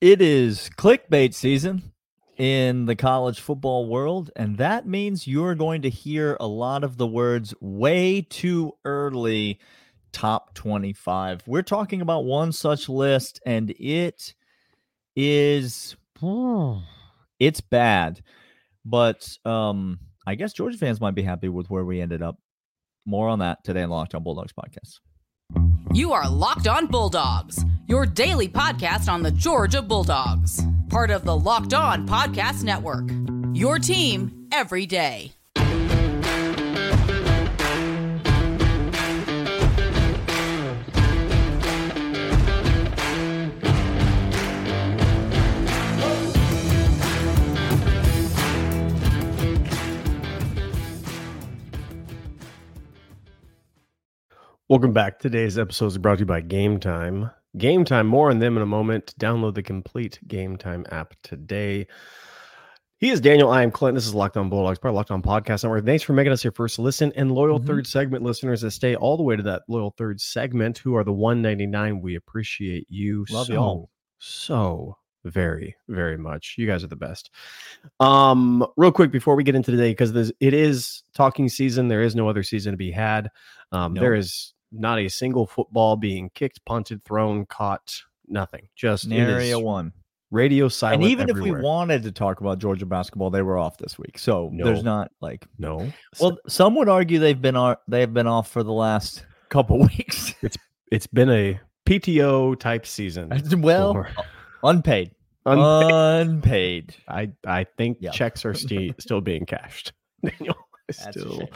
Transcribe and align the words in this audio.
It 0.00 0.22
is 0.22 0.70
clickbait 0.78 1.34
season 1.34 1.92
in 2.36 2.86
the 2.86 2.94
college 2.94 3.40
football 3.40 3.88
world, 3.88 4.30
and 4.36 4.56
that 4.58 4.86
means 4.86 5.26
you're 5.26 5.56
going 5.56 5.82
to 5.82 5.90
hear 5.90 6.36
a 6.38 6.46
lot 6.46 6.84
of 6.84 6.98
the 6.98 7.06
words 7.06 7.52
way 7.60 8.22
too 8.22 8.74
early 8.84 9.58
top 10.12 10.54
25. 10.54 11.42
We're 11.48 11.62
talking 11.62 12.00
about 12.00 12.24
one 12.24 12.52
such 12.52 12.88
list, 12.88 13.40
and 13.44 13.70
it 13.70 14.34
is 15.16 15.96
it's 17.40 17.60
bad. 17.60 18.22
But 18.84 19.36
um, 19.44 19.98
I 20.24 20.36
guess 20.36 20.52
Georgia 20.52 20.78
fans 20.78 21.00
might 21.00 21.16
be 21.16 21.22
happy 21.22 21.48
with 21.48 21.70
where 21.70 21.84
we 21.84 22.00
ended 22.00 22.22
up. 22.22 22.36
More 23.04 23.28
on 23.28 23.40
that 23.40 23.64
today 23.64 23.82
on 23.82 23.90
Locked 23.90 24.14
On 24.14 24.22
Bulldogs 24.22 24.52
podcast. 24.52 25.00
You 25.92 26.12
are 26.12 26.30
Locked 26.30 26.68
On 26.68 26.86
Bulldogs, 26.86 27.64
your 27.88 28.04
daily 28.04 28.48
podcast 28.48 29.10
on 29.10 29.22
the 29.22 29.30
Georgia 29.30 29.80
Bulldogs, 29.80 30.62
part 30.90 31.10
of 31.10 31.24
the 31.24 31.36
Locked 31.36 31.72
On 31.72 32.06
Podcast 32.06 32.62
Network. 32.62 33.10
Your 33.54 33.78
team 33.78 34.46
every 34.52 34.84
day. 34.84 35.37
Welcome 54.68 54.92
back. 54.92 55.18
Today's 55.18 55.56
episode 55.58 55.86
is 55.86 55.98
brought 55.98 56.16
to 56.16 56.20
you 56.20 56.26
by 56.26 56.42
Gametime. 56.42 57.32
Game 57.56 57.84
Time, 57.84 58.06
more 58.06 58.30
on 58.30 58.38
them 58.38 58.56
in 58.56 58.62
a 58.62 58.66
moment. 58.66 59.14
Download 59.18 59.54
the 59.54 59.62
complete 59.62 60.18
Gametime 60.26 60.90
app 60.92 61.14
today. 61.22 61.86
He 62.98 63.08
is 63.10 63.20
Daniel. 63.20 63.48
I 63.50 63.62
am 63.62 63.70
Clint. 63.70 63.94
This 63.94 64.06
is 64.06 64.14
Locked 64.14 64.36
On 64.36 64.50
Bulldogs, 64.50 64.78
part 64.78 64.90
of 64.90 64.96
Locked 64.96 65.10
On 65.10 65.22
Podcast 65.22 65.62
Network. 65.64 65.86
Thanks 65.86 66.02
for 66.02 66.12
making 66.12 66.32
us 66.32 66.44
your 66.44 66.52
first 66.52 66.78
listen 66.78 67.12
and 67.16 67.32
loyal 67.32 67.58
Mhm. 67.60 67.66
third 67.66 67.86
segment 67.86 68.22
listeners 68.24 68.60
that 68.60 68.72
stay 68.72 68.94
all 68.94 69.16
the 69.16 69.22
way 69.22 69.36
to 69.36 69.42
that 69.44 69.62
loyal 69.68 69.94
third 69.96 70.20
segment, 70.20 70.78
who 70.78 70.94
are 70.96 71.04
the 71.04 71.12
199. 71.12 72.02
We 72.02 72.16
appreciate 72.16 72.86
you 72.90 73.24
Love 73.30 73.46
so, 73.46 73.52
y'all. 73.52 73.90
so 74.18 74.96
very, 75.24 75.76
very 75.88 76.18
much. 76.18 76.56
You 76.58 76.66
guys 76.66 76.84
are 76.84 76.88
the 76.88 76.96
best. 76.96 77.30
Um, 78.00 78.66
real 78.76 78.92
quick 78.92 79.12
before 79.12 79.34
we 79.36 79.44
get 79.44 79.54
into 79.54 79.70
today, 79.70 79.92
because 79.92 80.14
it 80.40 80.54
is 80.54 81.02
talking 81.14 81.48
season, 81.48 81.88
there 81.88 82.02
is 82.02 82.14
no 82.14 82.28
other 82.28 82.42
season 82.42 82.72
to 82.72 82.76
be 82.76 82.90
had. 82.90 83.30
Um, 83.72 83.94
Nope. 83.94 84.02
there 84.02 84.14
is 84.14 84.52
not 84.72 84.98
a 84.98 85.08
single 85.08 85.46
football 85.46 85.96
being 85.96 86.30
kicked, 86.34 86.64
punted, 86.64 87.04
thrown, 87.04 87.46
caught, 87.46 88.02
nothing. 88.26 88.68
Just 88.76 89.10
Area 89.10 89.58
one. 89.58 89.92
radio 90.30 90.68
silent. 90.68 91.02
And 91.02 91.10
even 91.10 91.30
everywhere. 91.30 91.58
if 91.58 91.62
we 91.62 91.66
wanted 91.66 92.02
to 92.02 92.12
talk 92.12 92.40
about 92.40 92.58
Georgia 92.58 92.84
basketball, 92.86 93.30
they 93.30 93.42
were 93.42 93.58
off 93.58 93.78
this 93.78 93.98
week. 93.98 94.18
So 94.18 94.50
there's 94.54 94.82
not 94.82 95.10
like 95.20 95.46
no, 95.58 95.90
well, 96.20 96.38
some 96.48 96.74
would 96.76 96.88
argue 96.88 97.18
they've 97.18 97.40
been 97.40 97.56
ar- 97.56 97.80
they've 97.88 98.12
been 98.12 98.26
off 98.26 98.50
for 98.50 98.62
the 98.62 98.72
last 98.72 99.24
couple 99.48 99.78
weeks. 99.98 100.34
it's 100.42 100.56
it's 100.92 101.06
been 101.06 101.30
a 101.30 101.58
PTO 101.86 102.58
type 102.58 102.86
season. 102.86 103.30
well, 103.58 103.94
for- 103.94 104.10
unpaid. 104.62 105.12
unpaid. 105.46 106.26
Unpaid. 106.28 106.94
I 107.08 107.30
I 107.46 107.64
think 107.78 107.98
Yeah. 108.00 108.10
checks 108.10 108.44
are 108.44 108.52
sti- 108.64 108.94
still 108.98 109.22
being 109.22 109.46
cashed. 109.46 109.92
Daniel, 110.22 110.56
still. 110.90 111.48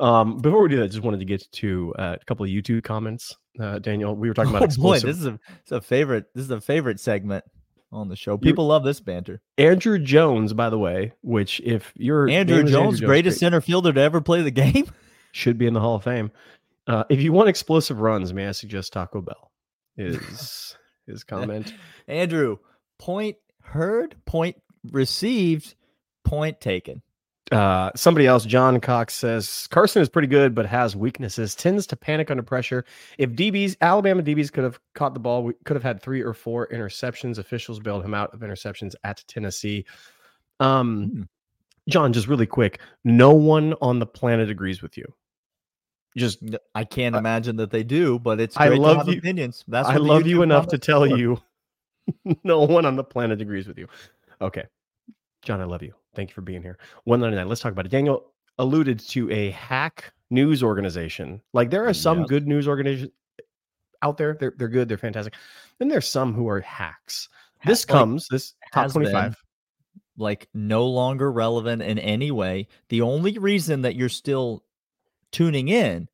Um, 0.00 0.38
before 0.38 0.62
we 0.62 0.68
do 0.68 0.76
that, 0.78 0.88
just 0.88 1.02
wanted 1.02 1.20
to 1.20 1.26
get 1.26 1.50
to 1.52 1.94
uh, 1.98 2.16
a 2.20 2.24
couple 2.24 2.44
of 2.44 2.50
YouTube 2.50 2.84
comments. 2.84 3.36
Uh, 3.58 3.78
Daniel, 3.78 4.14
we 4.14 4.28
were 4.28 4.34
talking 4.34 4.54
about 4.54 4.72
Oh 4.72 4.82
boy, 4.82 5.00
this 5.00 5.18
is 5.18 5.26
a 5.26 5.32
this 5.32 5.66
is 5.66 5.72
a 5.72 5.80
favorite. 5.80 6.26
This 6.34 6.44
is 6.44 6.50
a 6.50 6.60
favorite 6.60 7.00
segment 7.00 7.44
on 7.90 8.08
the 8.08 8.16
show. 8.16 8.36
People 8.36 8.66
love 8.68 8.84
this 8.84 9.00
banter. 9.00 9.40
Andrew 9.56 9.98
Jones, 9.98 10.52
by 10.52 10.70
the 10.70 10.78
way, 10.78 11.12
which 11.22 11.60
if 11.60 11.92
you're 11.96 12.28
Andrew 12.28 12.64
Jones, 12.64 13.00
greatest 13.00 13.40
center 13.40 13.60
fielder 13.60 13.92
to 13.92 14.00
ever 14.00 14.20
play 14.20 14.42
the 14.42 14.50
game. 14.50 14.86
should 15.32 15.58
be 15.58 15.66
in 15.66 15.74
the 15.74 15.80
Hall 15.80 15.96
of 15.96 16.04
Fame. 16.04 16.30
Uh, 16.86 17.04
if 17.08 17.20
you 17.20 17.32
want 17.32 17.48
explosive 17.48 18.00
runs, 18.00 18.32
may 18.32 18.46
I 18.48 18.52
suggest 18.52 18.92
Taco 18.92 19.20
Bell? 19.20 19.50
Is 19.96 20.76
his 21.06 21.24
comment? 21.24 21.72
Andrew, 22.06 22.58
point 22.98 23.36
heard, 23.62 24.16
point 24.24 24.56
received, 24.90 25.74
point 26.24 26.60
taken. 26.60 27.02
Uh, 27.50 27.90
somebody 27.96 28.26
else, 28.26 28.44
John 28.44 28.78
Cox 28.78 29.14
says 29.14 29.66
Carson 29.70 30.02
is 30.02 30.08
pretty 30.10 30.28
good, 30.28 30.54
but 30.54 30.66
has 30.66 30.94
weaknesses. 30.94 31.54
Tends 31.54 31.86
to 31.86 31.96
panic 31.96 32.30
under 32.30 32.42
pressure. 32.42 32.84
If 33.16 33.30
DBs, 33.30 33.76
Alabama 33.80 34.22
DBs 34.22 34.52
could 34.52 34.64
have 34.64 34.78
caught 34.94 35.14
the 35.14 35.20
ball, 35.20 35.42
we 35.44 35.54
could 35.64 35.74
have 35.74 35.82
had 35.82 36.02
three 36.02 36.20
or 36.20 36.34
four 36.34 36.66
interceptions. 36.68 37.38
Officials 37.38 37.80
bailed 37.80 38.04
him 38.04 38.12
out 38.12 38.34
of 38.34 38.40
interceptions 38.40 38.94
at 39.04 39.24
Tennessee. 39.28 39.86
Um, 40.60 41.06
Hmm. 41.06 41.22
John, 41.88 42.12
just 42.12 42.28
really 42.28 42.44
quick, 42.46 42.80
no 43.02 43.32
one 43.32 43.74
on 43.80 43.98
the 43.98 44.04
planet 44.04 44.50
agrees 44.50 44.82
with 44.82 44.98
you. 44.98 45.10
Just 46.18 46.42
I 46.74 46.84
can't 46.84 47.16
imagine 47.16 47.56
that 47.56 47.70
they 47.70 47.82
do, 47.82 48.18
but 48.18 48.40
it's 48.40 48.58
I 48.58 48.68
love 48.68 48.92
to 48.92 48.98
have 48.98 49.08
you- 49.08 49.18
opinions. 49.18 49.64
That's 49.68 49.88
I 49.88 49.96
love 49.96 50.26
you 50.26 50.42
enough 50.42 50.66
to 50.68 50.78
tell 50.78 51.06
for. 51.06 51.16
you 51.16 51.40
no 52.44 52.60
one 52.64 52.84
on 52.84 52.96
the 52.96 53.04
planet 53.04 53.40
agrees 53.40 53.66
with 53.66 53.78
you. 53.78 53.86
Okay. 54.42 54.64
John, 55.42 55.62
I 55.62 55.64
love 55.64 55.82
you. 55.82 55.94
Thank 56.14 56.30
you 56.30 56.34
for 56.34 56.40
being 56.42 56.62
here. 56.62 56.78
199. 57.04 57.48
Let's 57.48 57.60
talk 57.60 57.72
about 57.72 57.86
it. 57.86 57.90
Daniel 57.90 58.32
alluded 58.58 58.98
to 58.98 59.30
a 59.30 59.50
hack 59.50 60.12
news 60.30 60.62
organization. 60.62 61.40
Like 61.52 61.70
there 61.70 61.86
are 61.86 61.94
some 61.94 62.24
good 62.24 62.46
news 62.46 62.66
organizations 62.68 63.12
out 64.02 64.16
there. 64.16 64.36
They're 64.38 64.54
they're 64.56 64.68
good, 64.68 64.88
they're 64.88 64.98
fantastic. 64.98 65.34
Then 65.78 65.88
there's 65.88 66.08
some 66.08 66.34
who 66.34 66.48
are 66.48 66.60
hacks. 66.60 67.28
Ha- 67.58 67.70
This 67.70 67.88
like, 67.88 67.98
comes, 67.98 68.28
this 68.30 68.54
top 68.72 68.84
has 68.84 68.92
been 68.92 69.02
25. 69.02 69.36
like 70.16 70.48
no 70.54 70.86
longer 70.86 71.30
relevant 71.30 71.82
in 71.82 71.98
any 71.98 72.30
way. 72.30 72.68
The 72.88 73.02
only 73.02 73.38
reason 73.38 73.82
that 73.82 73.96
you're 73.96 74.08
still 74.08 74.64
tuning 75.30 75.68
in 75.68 76.08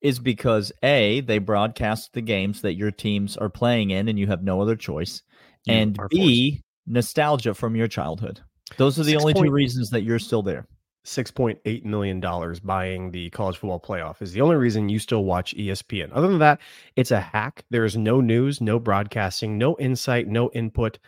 is 0.00 0.18
because 0.18 0.72
A, 0.82 1.20
they 1.20 1.38
broadcast 1.38 2.12
the 2.12 2.22
games 2.22 2.62
that 2.62 2.74
your 2.74 2.90
teams 2.90 3.36
are 3.36 3.50
playing 3.50 3.90
in 3.90 4.08
and 4.08 4.18
you 4.18 4.26
have 4.28 4.42
no 4.42 4.60
other 4.60 4.76
choice. 4.76 5.22
You 5.64 5.74
and 5.74 5.98
B, 6.08 6.62
nostalgia 6.86 7.52
from 7.52 7.74
your 7.74 7.88
childhood. 7.88 8.40
Those 8.76 8.98
are 8.98 9.02
the 9.04 9.12
Six 9.12 9.22
only 9.22 9.34
two 9.34 9.50
reasons 9.50 9.90
that 9.90 10.02
you're 10.02 10.18
still 10.18 10.42
there. 10.42 10.66
$6.8 11.04 11.84
million 11.84 12.20
buying 12.64 13.10
the 13.10 13.30
college 13.30 13.56
football 13.56 13.80
playoff 13.80 14.20
is 14.20 14.32
the 14.32 14.42
only 14.42 14.56
reason 14.56 14.90
you 14.90 14.98
still 14.98 15.24
watch 15.24 15.54
ESPN. 15.56 16.10
Other 16.12 16.28
than 16.28 16.38
that, 16.40 16.60
it's 16.96 17.12
a 17.12 17.20
hack. 17.20 17.64
There 17.70 17.86
is 17.86 17.96
no 17.96 18.20
news, 18.20 18.60
no 18.60 18.78
broadcasting, 18.78 19.56
no 19.56 19.74
insight, 19.78 20.26
no 20.28 20.50
input. 20.50 20.98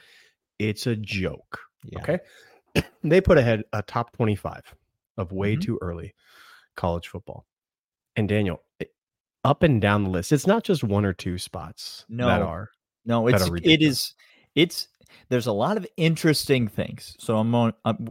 It's 0.59 0.87
a 0.87 0.97
joke. 0.97 1.59
Okay. 1.98 2.19
They 3.03 3.21
put 3.21 3.37
ahead 3.37 3.65
a 3.72 3.82
top 3.82 4.12
25 4.16 4.62
of 5.19 5.32
way 5.32 5.56
Mhm. 5.56 5.60
too 5.62 5.78
early 5.82 6.15
college 6.77 7.09
football. 7.09 7.44
And 8.15 8.28
Daniel, 8.28 8.62
up 9.44 9.62
and 9.65 9.81
down 9.82 10.04
the 10.04 10.10
list, 10.10 10.31
it's 10.32 10.47
not 10.47 10.62
just 10.62 10.84
one 10.84 11.04
or 11.04 11.12
two 11.12 11.37
spots 11.37 12.04
that 12.09 12.16
No. 12.16 12.28
are. 12.47 12.71
No, 13.04 13.27
that 13.28 13.41
it's 13.41 13.50
are 13.50 13.56
it 13.56 13.82
is 13.82 14.15
it's 14.54 14.87
there's 15.28 15.47
a 15.47 15.53
lot 15.53 15.76
of 15.76 15.87
interesting 15.97 16.69
things. 16.69 17.16
So 17.19 17.38
I'm 17.38 17.54
on 17.54 17.72
I'm, 17.84 18.09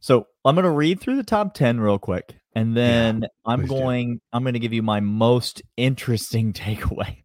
so 0.00 0.26
I'm 0.44 0.54
going 0.54 0.64
to 0.64 0.70
read 0.70 1.00
through 1.00 1.16
the 1.16 1.22
top 1.22 1.54
10 1.54 1.80
real 1.80 1.98
quick 1.98 2.34
and 2.54 2.76
then 2.76 3.26
I'm 3.44 3.60
please 3.60 3.68
do. 3.68 3.74
going 3.74 4.20
I'm 4.32 4.42
going 4.42 4.54
to 4.54 4.60
give 4.60 4.72
you 4.72 4.82
my 4.82 5.00
most 5.00 5.62
interesting 5.76 6.52
takeaway 6.52 7.24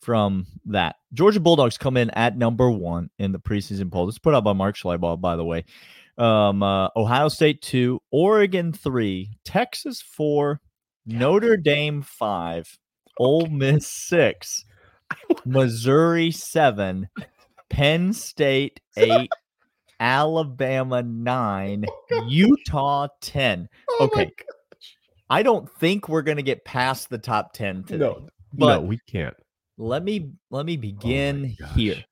from 0.00 0.46
that. 0.66 0.96
Georgia 1.12 1.40
Bulldogs 1.40 1.78
come 1.78 1.96
in 1.96 2.10
at 2.10 2.36
number 2.36 2.70
1 2.70 3.10
in 3.18 3.32
the 3.32 3.38
preseason 3.38 3.90
poll. 3.90 4.06
This 4.06 4.16
is 4.16 4.18
put 4.18 4.34
out 4.34 4.44
by 4.44 4.52
Mark 4.52 4.76
Schlabach 4.76 5.20
by 5.20 5.36
the 5.36 5.44
way. 5.44 5.64
Um 6.16 6.62
uh, 6.62 6.88
Ohio 6.96 7.28
State 7.28 7.60
2, 7.62 8.00
Oregon 8.12 8.72
3, 8.72 9.30
Texas 9.44 10.00
4, 10.00 10.60
Notre 11.06 11.56
Dame 11.56 12.02
5, 12.02 12.78
Ole 13.18 13.46
Miss 13.46 13.88
6. 13.88 14.64
Missouri 15.44 16.30
seven, 16.30 17.08
Penn 17.74 18.12
State 18.12 18.80
eight, 18.96 19.32
Alabama 19.98 21.02
nine, 21.02 21.84
Utah 22.28 23.08
10. 23.20 23.68
Oh 23.90 24.04
Okay. 24.04 24.30
I 25.28 25.42
don't 25.42 25.68
think 25.78 26.08
we're 26.08 26.22
gonna 26.22 26.42
get 26.42 26.64
past 26.64 27.10
the 27.10 27.18
top 27.18 27.52
10 27.52 27.82
today. 27.84 28.04
No, 28.04 28.28
but 28.52 28.80
no, 28.80 28.80
we 28.82 29.00
can't. 29.08 29.34
let 29.76 30.04
me 30.04 30.30
let 30.50 30.64
me 30.64 30.76
begin 30.76 31.56
gosh. 31.58 31.74
here. 31.74 32.04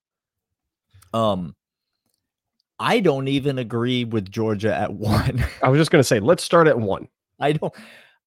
Um 1.14 1.55
I 2.81 2.99
don't 2.99 3.29
even 3.29 3.59
agree 3.59 4.05
with 4.05 4.29
Georgia 4.29 4.75
at 4.75 4.93
one. 4.93 5.44
I 5.62 5.69
was 5.69 5.79
just 5.79 5.93
going 5.93 6.00
to 6.00 6.05
say, 6.05 6.19
let's 6.19 6.43
start 6.43 6.67
at 6.67 6.76
one. 6.76 7.06
I 7.38 7.53
don't 7.53 7.73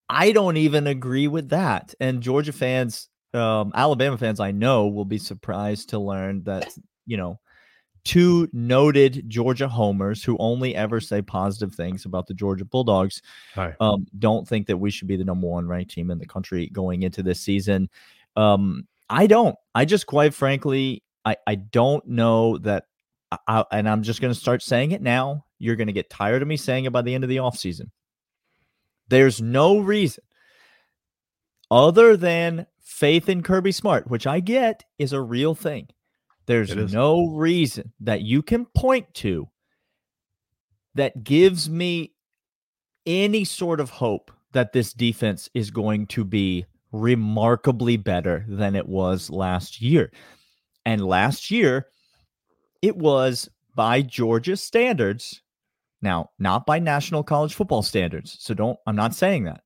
I 0.08 0.32
don't 0.32 0.56
even 0.56 0.88
agree 0.88 1.28
with 1.28 1.50
that. 1.50 1.94
And 2.00 2.22
Georgia 2.22 2.54
fans, 2.54 3.10
um, 3.34 3.74
Alabama 3.76 4.18
fans 4.18 4.40
I 4.40 4.52
know 4.52 4.88
will 4.88 5.04
be 5.04 5.18
surprised 5.18 5.90
to 5.90 6.00
learn 6.00 6.44
that, 6.44 6.74
you 7.06 7.18
know, 7.18 7.40
two 8.04 8.48
noted 8.54 9.28
Georgia 9.28 9.68
homers 9.68 10.24
who 10.24 10.38
only 10.38 10.75
ever 10.75 11.00
say 11.02 11.22
positive 11.22 11.74
things 11.74 12.06
about 12.06 12.28
the 12.28 12.34
Georgia 12.34 12.66
Bulldogs 12.66 13.22
um, 13.80 14.06
don't 14.19 14.48
think 14.48 14.68
that 14.68 14.78
we 14.78 14.92
should 14.92 15.07
be 15.07 15.18
the 15.18 15.25
number 15.25 15.48
one 15.48 15.68
ranked 15.68 15.92
team 15.92 16.12
in 16.12 16.19
the 16.19 16.25
country 16.25 16.68
going 16.68 17.04
into 17.04 17.24
this 17.24 17.42
season. 17.42 17.90
Um, 18.36 18.88
I 19.10 19.28
don't. 19.28 19.56
I 19.74 19.86
just 19.86 20.06
quite 20.06 20.34
frankly 20.34 21.04
I, 21.25 21.36
I 21.48 21.56
don't 21.56 22.06
know 22.07 22.57
that 22.60 22.86
I, 23.48 23.66
and 23.72 23.90
I'm 23.90 24.04
just 24.04 24.22
going 24.22 24.34
to 24.34 24.40
start 24.40 24.62
saying 24.62 24.92
it 24.92 25.01
now. 25.01 25.46
You're 25.58 25.75
going 25.75 25.88
to 25.88 25.94
get 25.94 26.10
tired 26.10 26.42
of 26.42 26.48
me 26.48 26.58
saying 26.58 26.86
it 26.86 26.94
by 26.94 27.01
the 27.01 27.16
end 27.16 27.24
of 27.24 27.30
the 27.30 27.38
offseason. 27.38 27.90
There's 29.08 29.42
no 29.42 29.80
reason 29.80 30.24
other 31.72 32.16
than 32.16 32.68
faith 32.81 33.30
in 33.30 33.42
Kirby 33.42 33.72
Smart, 33.72 34.10
which 34.10 34.28
I 34.28 34.40
get 34.40 34.84
is 35.00 35.12
a 35.12 35.22
real 35.22 35.56
thing. 35.56 35.88
There's 36.46 36.94
no 36.94 37.28
reason 37.28 37.94
that 38.02 38.22
you 38.22 38.42
can 38.42 38.66
point 38.66 39.14
to 39.16 39.50
that 40.94 41.24
gives 41.24 41.70
me 41.70 42.14
any 43.06 43.44
sort 43.44 43.80
of 43.80 43.90
hope 43.90 44.32
that 44.54 44.74
this 44.74 44.94
defense 44.94 45.50
is 45.54 45.70
going 45.70 46.08
to 46.08 46.24
be 46.24 46.66
remarkably 46.92 47.98
better 47.98 48.46
than 48.48 48.76
it 48.76 48.88
was 48.88 49.30
last 49.30 49.82
year. 49.82 50.12
And 50.86 51.06
last 51.06 51.52
year, 51.52 51.88
it 52.82 52.96
was 52.96 53.50
by 53.76 54.02
Georgia 54.02 54.56
standards. 54.56 55.42
Now, 56.02 56.30
not 56.40 56.66
by 56.66 56.80
national 56.80 57.24
college 57.24 57.54
football 57.54 57.82
standards. 57.82 58.38
So 58.40 58.54
don't, 58.54 58.78
I'm 58.86 58.96
not 58.96 59.16
saying 59.16 59.46
that, 59.46 59.62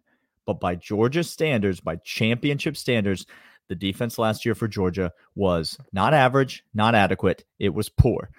but 0.45 0.59
by 0.59 0.75
Georgia 0.75 1.23
standards, 1.23 1.81
by 1.81 1.97
championship 1.97 2.77
standards, 2.77 3.25
the 3.69 3.75
defense 3.75 4.17
last 4.17 4.45
year 4.45 4.55
for 4.55 4.67
Georgia 4.67 5.13
was 5.35 5.77
not 5.93 6.13
average, 6.13 6.63
not 6.73 6.95
adequate. 6.95 7.45
It 7.59 7.69
was 7.69 7.87
poor, 7.87 8.29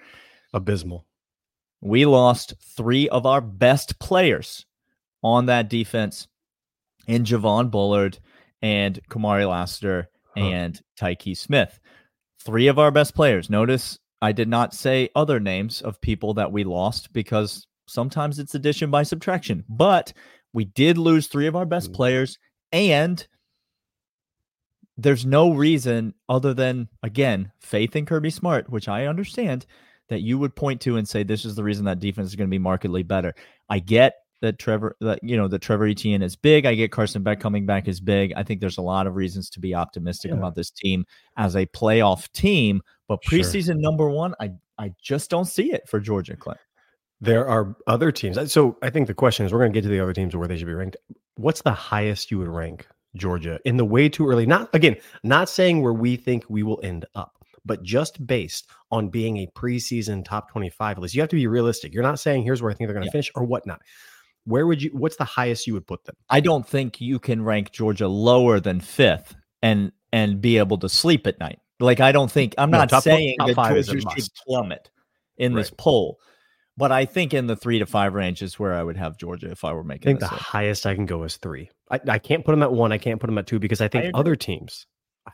abysmal. 0.53 1.07
We 1.81 2.05
lost 2.05 2.53
three 2.61 3.09
of 3.09 3.25
our 3.25 3.41
best 3.41 3.97
players 3.99 4.65
on 5.23 5.47
that 5.47 5.69
defense 5.69 6.27
in 7.07 7.23
Javon 7.23 7.71
Bullard 7.71 8.19
and 8.61 8.99
Kamari 9.09 9.49
Lassiter 9.49 10.09
huh. 10.35 10.43
and 10.43 10.81
Tykee 10.99 11.35
Smith. 11.35 11.79
Three 12.43 12.67
of 12.67 12.77
our 12.77 12.91
best 12.91 13.15
players. 13.15 13.49
Notice 13.49 13.97
I 14.21 14.31
did 14.31 14.47
not 14.47 14.73
say 14.73 15.09
other 15.15 15.39
names 15.39 15.81
of 15.81 16.01
people 16.01 16.35
that 16.35 16.51
we 16.51 16.63
lost 16.63 17.11
because 17.13 17.65
sometimes 17.87 18.37
it's 18.37 18.55
addition 18.55 18.91
by 18.91 19.03
subtraction. 19.03 19.63
But 19.67 20.13
we 20.53 20.65
did 20.65 20.97
lose 20.97 21.27
three 21.27 21.47
of 21.47 21.55
our 21.55 21.65
best 21.65 21.93
players, 21.93 22.37
and 22.71 23.25
there's 25.01 25.25
no 25.25 25.51
reason 25.53 26.13
other 26.29 26.53
than, 26.53 26.89
again, 27.03 27.51
faith 27.59 27.95
in 27.95 28.05
Kirby 28.05 28.29
Smart, 28.29 28.69
which 28.69 28.87
I 28.87 29.05
understand 29.05 29.65
that 30.09 30.21
you 30.21 30.37
would 30.37 30.55
point 30.55 30.81
to 30.81 30.97
and 30.97 31.07
say 31.07 31.23
this 31.23 31.45
is 31.45 31.55
the 31.55 31.63
reason 31.63 31.85
that 31.85 31.99
defense 31.99 32.27
is 32.29 32.35
going 32.35 32.49
to 32.49 32.51
be 32.51 32.59
markedly 32.59 33.03
better. 33.03 33.33
I 33.69 33.79
get 33.79 34.15
that 34.41 34.59
Trevor 34.59 34.97
that 35.01 35.19
you 35.23 35.37
know 35.37 35.47
that 35.47 35.59
Trevor 35.59 35.85
Etienne 35.85 36.21
is 36.21 36.35
big. 36.35 36.65
I 36.65 36.73
get 36.73 36.91
Carson 36.91 37.23
Beck 37.23 37.39
coming 37.39 37.65
back 37.65 37.87
is 37.87 38.01
big. 38.01 38.33
I 38.35 38.43
think 38.43 38.59
there's 38.59 38.79
a 38.79 38.81
lot 38.81 39.07
of 39.07 39.15
reasons 39.15 39.49
to 39.51 39.59
be 39.59 39.73
optimistic 39.75 40.31
yeah. 40.31 40.37
about 40.37 40.55
this 40.55 40.71
team 40.71 41.05
as 41.37 41.55
a 41.55 41.65
playoff 41.67 42.31
team. 42.31 42.81
But 43.07 43.23
preseason 43.23 43.65
sure. 43.65 43.75
number 43.75 44.09
one, 44.09 44.35
I 44.39 44.51
I 44.77 44.93
just 45.01 45.29
don't 45.29 45.45
see 45.45 45.71
it 45.71 45.87
for 45.87 45.99
Georgia, 45.99 46.35
Clint. 46.35 46.59
There 47.21 47.47
are 47.47 47.75
other 47.85 48.11
teams. 48.11 48.51
So 48.51 48.77
I 48.81 48.89
think 48.89 49.05
the 49.05 49.13
question 49.13 49.45
is 49.45 49.53
we're 49.53 49.59
going 49.59 49.71
to 49.71 49.77
get 49.77 49.83
to 49.83 49.89
the 49.89 49.99
other 49.99 50.13
teams 50.13 50.35
where 50.35 50.47
they 50.47 50.57
should 50.57 50.65
be 50.65 50.73
ranked. 50.73 50.97
What's 51.35 51.61
the 51.61 51.71
highest 51.71 52.31
you 52.31 52.39
would 52.39 52.47
rank 52.47 52.87
Georgia 53.15 53.59
in 53.65 53.77
the 53.77 53.85
way 53.85 54.09
too 54.09 54.27
early? 54.27 54.45
Not 54.45 54.73
again, 54.73 54.95
not 55.23 55.49
saying 55.49 55.81
where 55.81 55.93
we 55.93 56.15
think 56.15 56.45
we 56.49 56.63
will 56.63 56.79
end 56.83 57.05
up, 57.15 57.35
but 57.65 57.83
just 57.83 58.25
based 58.25 58.69
on 58.91 59.09
being 59.09 59.37
a 59.37 59.47
preseason 59.55 60.23
top 60.23 60.51
25 60.51 60.99
list. 60.99 61.15
You 61.15 61.21
have 61.21 61.29
to 61.29 61.35
be 61.35 61.47
realistic. 61.47 61.93
You're 61.93 62.03
not 62.03 62.19
saying 62.19 62.43
here's 62.43 62.61
where 62.61 62.71
I 62.71 62.73
think 62.73 62.87
they're 62.87 62.93
going 62.93 63.03
to 63.03 63.07
yeah. 63.07 63.11
finish 63.11 63.31
or 63.35 63.43
whatnot. 63.43 63.81
Where 64.45 64.65
would 64.65 64.81
you 64.81 64.89
what's 64.93 65.17
the 65.17 65.25
highest 65.25 65.67
you 65.67 65.73
would 65.73 65.87
put 65.87 66.03
them? 66.05 66.15
I 66.29 66.39
don't 66.39 66.67
think 66.67 66.99
you 66.99 67.19
can 67.19 67.43
rank 67.43 67.71
Georgia 67.71 68.07
lower 68.07 68.59
than 68.59 68.79
fifth 68.79 69.35
and 69.61 69.91
and 70.11 70.41
be 70.41 70.57
able 70.57 70.77
to 70.79 70.89
sleep 70.89 71.27
at 71.27 71.39
night. 71.39 71.59
Like 71.79 71.99
I 71.99 72.11
don't 72.11 72.31
think 72.31 72.55
I'm 72.57 72.71
no, 72.71 72.79
not 72.79 73.03
saying 73.03 73.37
top 73.39 73.47
that 73.47 73.85
Georgia 73.85 74.01
should 74.15 74.29
plummet 74.45 74.89
in 75.37 75.53
right. 75.53 75.61
this 75.61 75.71
poll. 75.77 76.19
But 76.77 76.91
I 76.91 77.05
think 77.05 77.33
in 77.33 77.47
the 77.47 77.55
three 77.55 77.79
to 77.79 77.85
five 77.85 78.13
range 78.13 78.41
is 78.41 78.57
where 78.57 78.73
I 78.73 78.83
would 78.83 78.97
have 78.97 79.17
Georgia 79.17 79.51
if 79.51 79.63
I 79.63 79.73
were 79.73 79.83
making. 79.83 80.09
I 80.09 80.11
think 80.11 80.19
the 80.19 80.27
highest 80.27 80.85
I 80.85 80.95
can 80.95 81.05
go 81.05 81.23
is 81.23 81.37
three. 81.37 81.69
I, 81.89 81.99
I 82.07 82.19
can't 82.19 82.45
put 82.45 82.51
them 82.51 82.63
at 82.63 82.71
one. 82.71 82.91
I 82.91 82.97
can't 82.97 83.19
put 83.19 83.27
them 83.27 83.37
at 83.37 83.47
two 83.47 83.59
because 83.59 83.81
I 83.81 83.87
think 83.87 84.05
I 84.05 84.17
other 84.17 84.35
teams 84.35 84.87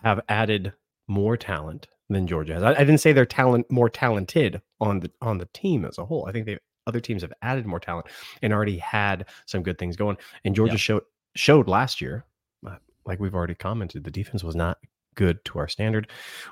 have 0.03 0.19
added 0.27 0.73
more 1.07 1.37
talent 1.37 1.87
than 2.09 2.27
Georgia 2.27 2.55
has. 2.55 2.63
I, 2.63 2.71
I, 2.71 2.79
didn't 2.79 2.99
say 2.99 3.13
they're 3.13 3.25
talent 3.25 3.71
more 3.71 3.89
talented 3.89 4.61
on 4.81 5.01
the 5.01 5.11
on 5.21 5.37
the 5.37 5.47
team 5.53 5.85
as 5.85 5.97
a 5.97 6.05
whole. 6.05 6.25
I 6.27 6.31
think 6.31 6.45
they 6.45 6.57
other 6.87 6.99
teams 6.99 7.21
have 7.21 7.33
added 7.41 7.65
more 7.65 7.79
talent 7.79 8.07
and 8.41 8.53
already 8.53 8.77
had 8.77 9.25
some 9.45 9.61
good 9.61 9.77
things 9.77 9.95
going. 9.95 10.17
And 10.43 10.55
Georgia 10.55 10.73
yeah. 10.73 10.77
showed 10.77 11.03
showed 11.35 11.67
last 11.67 12.01
year, 12.01 12.25
uh, 12.65 12.77
like 13.05 13.19
we've 13.19 13.35
already 13.35 13.55
commented, 13.55 14.03
the 14.03 14.11
defense 14.11 14.43
was 14.43 14.55
not 14.55 14.79
good 15.17 15.43
to 15.45 15.59
our 15.59 15.67
standard. 15.67 16.07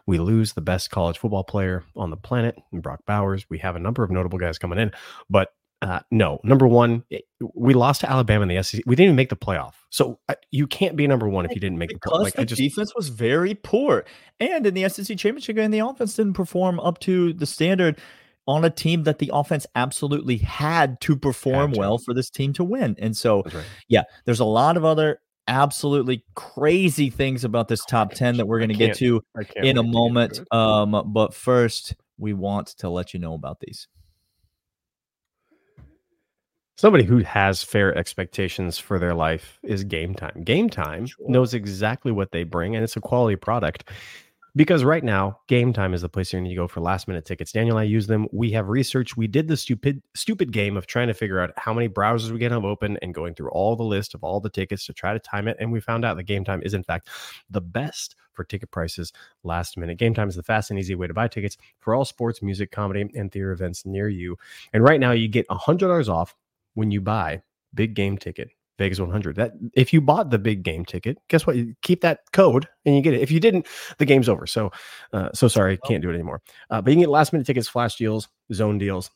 We 0.05 0.17
lose 0.17 0.51
the 0.51 0.61
best 0.61 0.91
college 0.91 1.17
football 1.17 1.45
player 1.45 1.85
on 1.95 2.09
the 2.09 2.17
planet, 2.17 2.57
Brock 2.73 2.99
Bowers. 3.07 3.45
We 3.49 3.59
have 3.59 3.77
a 3.77 3.79
number 3.79 4.03
of 4.03 4.11
notable 4.11 4.37
guys 4.37 4.57
coming 4.57 4.79
in, 4.79 4.91
but 5.29 5.53
uh, 5.81 5.99
no, 6.09 6.39
number 6.43 6.67
one, 6.67 7.03
we 7.53 7.73
lost 7.73 8.01
to 8.01 8.09
Alabama 8.09 8.43
in 8.43 8.49
the 8.49 8.63
SEC. 8.63 8.81
We 8.85 8.95
didn't 8.95 9.05
even 9.05 9.15
make 9.15 9.29
the 9.29 9.35
playoff. 9.35 9.73
So 9.91 10.19
uh, 10.27 10.35
you 10.49 10.67
can't 10.67 10.95
be 10.95 11.05
number 11.05 11.29
one 11.29 11.45
if 11.45 11.51
you 11.51 11.61
didn't 11.61 11.77
make 11.77 11.89
because 11.89 12.11
the 12.11 12.17
playoff. 12.17 12.23
Like, 12.23 12.33
the 12.33 12.45
just, 12.45 12.59
defense 12.59 12.93
was 12.95 13.09
very 13.09 13.53
poor, 13.53 14.05
and 14.39 14.65
in 14.65 14.73
the 14.73 14.89
SEC 14.89 15.17
championship 15.17 15.55
game, 15.55 15.71
the 15.71 15.79
offense 15.79 16.15
didn't 16.15 16.33
perform 16.33 16.79
up 16.79 16.99
to 17.01 17.33
the 17.33 17.45
standard 17.45 17.99
on 18.47 18.63
a 18.63 18.69
team 18.69 19.03
that 19.03 19.19
the 19.19 19.31
offense 19.33 19.65
absolutely 19.75 20.37
had 20.37 21.01
to 21.01 21.15
perform 21.15 21.69
had 21.69 21.73
to. 21.73 21.79
well 21.79 21.97
for 21.97 22.13
this 22.13 22.29
team 22.29 22.53
to 22.53 22.63
win. 22.63 22.95
And 22.99 23.17
so, 23.17 23.41
right. 23.43 23.65
yeah, 23.87 24.03
there's 24.25 24.39
a 24.39 24.45
lot 24.45 24.77
of 24.77 24.85
other 24.85 25.19
absolutely 25.47 26.23
crazy 26.35 27.09
things 27.09 27.43
about 27.43 27.67
this 27.67 27.83
top 27.85 28.13
10 28.13 28.37
that 28.37 28.47
we're 28.47 28.59
going 28.59 28.69
to 28.69 28.75
get 28.75 28.97
to 28.97 29.21
in 29.55 29.77
a 29.77 29.83
moment. 29.83 30.39
Um, 30.51 31.03
but 31.07 31.33
first, 31.33 31.95
we 32.17 32.33
want 32.33 32.67
to 32.67 32.89
let 32.89 33.13
you 33.13 33.19
know 33.19 33.33
about 33.33 33.59
these. 33.59 33.87
Somebody 36.77 37.05
who 37.05 37.19
has 37.19 37.63
fair 37.63 37.97
expectations 37.97 38.77
for 38.77 38.99
their 38.99 39.13
life 39.13 39.59
is 39.63 39.85
Gametime. 39.85 40.43
Game 40.43 40.69
Time 40.69 41.05
sure. 41.05 41.29
knows 41.29 41.53
exactly 41.53 42.11
what 42.11 42.31
they 42.31 42.43
bring, 42.43 42.75
and 42.75 42.83
it's 42.83 42.97
a 42.97 43.01
quality 43.01 43.37
product. 43.37 43.89
Because 44.55 44.85
right 44.85 45.03
now, 45.03 45.39
game 45.47 45.73
time 45.73 45.93
is 45.93 46.01
the 46.01 46.07
place 46.07 46.31
you 46.31 46.39
need 46.39 46.49
to 46.49 46.55
go 46.55 46.67
for 46.67 46.79
last 46.79 47.09
minute 47.09 47.25
tickets. 47.25 47.51
Daniel 47.51 47.77
I 47.77 47.83
use 47.83 48.07
them. 48.07 48.27
We 48.31 48.51
have 48.51 48.69
research. 48.69 49.17
We 49.17 49.27
did 49.27 49.49
the 49.49 49.57
stupid, 49.57 50.01
stupid 50.15 50.53
game 50.53 50.77
of 50.77 50.87
trying 50.87 51.07
to 51.09 51.13
figure 51.13 51.41
out 51.41 51.51
how 51.57 51.73
many 51.73 51.89
browsers 51.89 52.31
we 52.31 52.39
can 52.39 52.53
have 52.53 52.63
open 52.63 52.97
and 53.01 53.13
going 53.13 53.35
through 53.35 53.49
all 53.49 53.75
the 53.75 53.83
list 53.83 54.13
of 54.13 54.23
all 54.23 54.39
the 54.39 54.49
tickets 54.49 54.85
to 54.85 54.93
try 54.93 55.11
to 55.11 55.19
time 55.19 55.49
it. 55.49 55.57
And 55.59 55.73
we 55.73 55.81
found 55.81 56.05
out 56.05 56.15
that 56.15 56.23
game 56.23 56.45
time 56.45 56.61
is, 56.63 56.73
in 56.73 56.83
fact, 56.83 57.09
the 57.49 57.59
best 57.59 58.15
for 58.31 58.45
ticket 58.45 58.71
prices 58.71 59.11
last 59.43 59.77
minute. 59.77 59.97
Game 59.97 60.13
time 60.13 60.29
is 60.29 60.35
the 60.35 60.43
fast 60.43 60.69
and 60.69 60.79
easy 60.79 60.95
way 60.95 61.07
to 61.07 61.13
buy 61.13 61.27
tickets 61.27 61.57
for 61.79 61.93
all 61.93 62.05
sports, 62.05 62.41
music, 62.41 62.71
comedy, 62.71 63.09
and 63.13 63.31
theater 63.31 63.51
events 63.51 63.85
near 63.85 64.07
you. 64.07 64.37
And 64.71 64.83
right 64.83 65.01
now, 65.01 65.11
you 65.11 65.27
get 65.27 65.47
$100 65.49 66.07
off 66.07 66.33
when 66.75 66.91
you 66.91 67.01
buy 67.01 67.41
big 67.73 67.93
game 67.93 68.17
ticket 68.17 68.51
Vegas 68.77 68.99
100. 68.99 69.35
That 69.35 69.53
if 69.73 69.93
you 69.93 70.01
bought 70.01 70.29
the 70.29 70.39
big 70.39 70.63
game 70.63 70.85
ticket, 70.85 71.17
guess 71.29 71.47
what? 71.47 71.55
You 71.55 71.75
keep 71.81 72.01
that 72.01 72.19
code 72.33 72.67
and 72.85 72.95
you 72.95 73.01
get 73.01 73.13
it. 73.13 73.21
If 73.21 73.31
you 73.31 73.39
didn't, 73.39 73.67
the 73.97 74.05
game's 74.05 74.29
over. 74.29 74.45
So, 74.45 74.71
uh, 75.13 75.29
so 75.33 75.47
sorry, 75.47 75.77
can't 75.85 76.01
do 76.01 76.09
it 76.09 76.13
anymore. 76.13 76.41
Uh, 76.69 76.81
but 76.81 76.91
you 76.91 76.95
can 76.95 77.03
get 77.03 77.09
last 77.09 77.33
minute 77.33 77.47
tickets, 77.47 77.67
flash 77.67 77.95
deals, 77.95 78.27
zone 78.53 78.77
deals. 78.77 79.11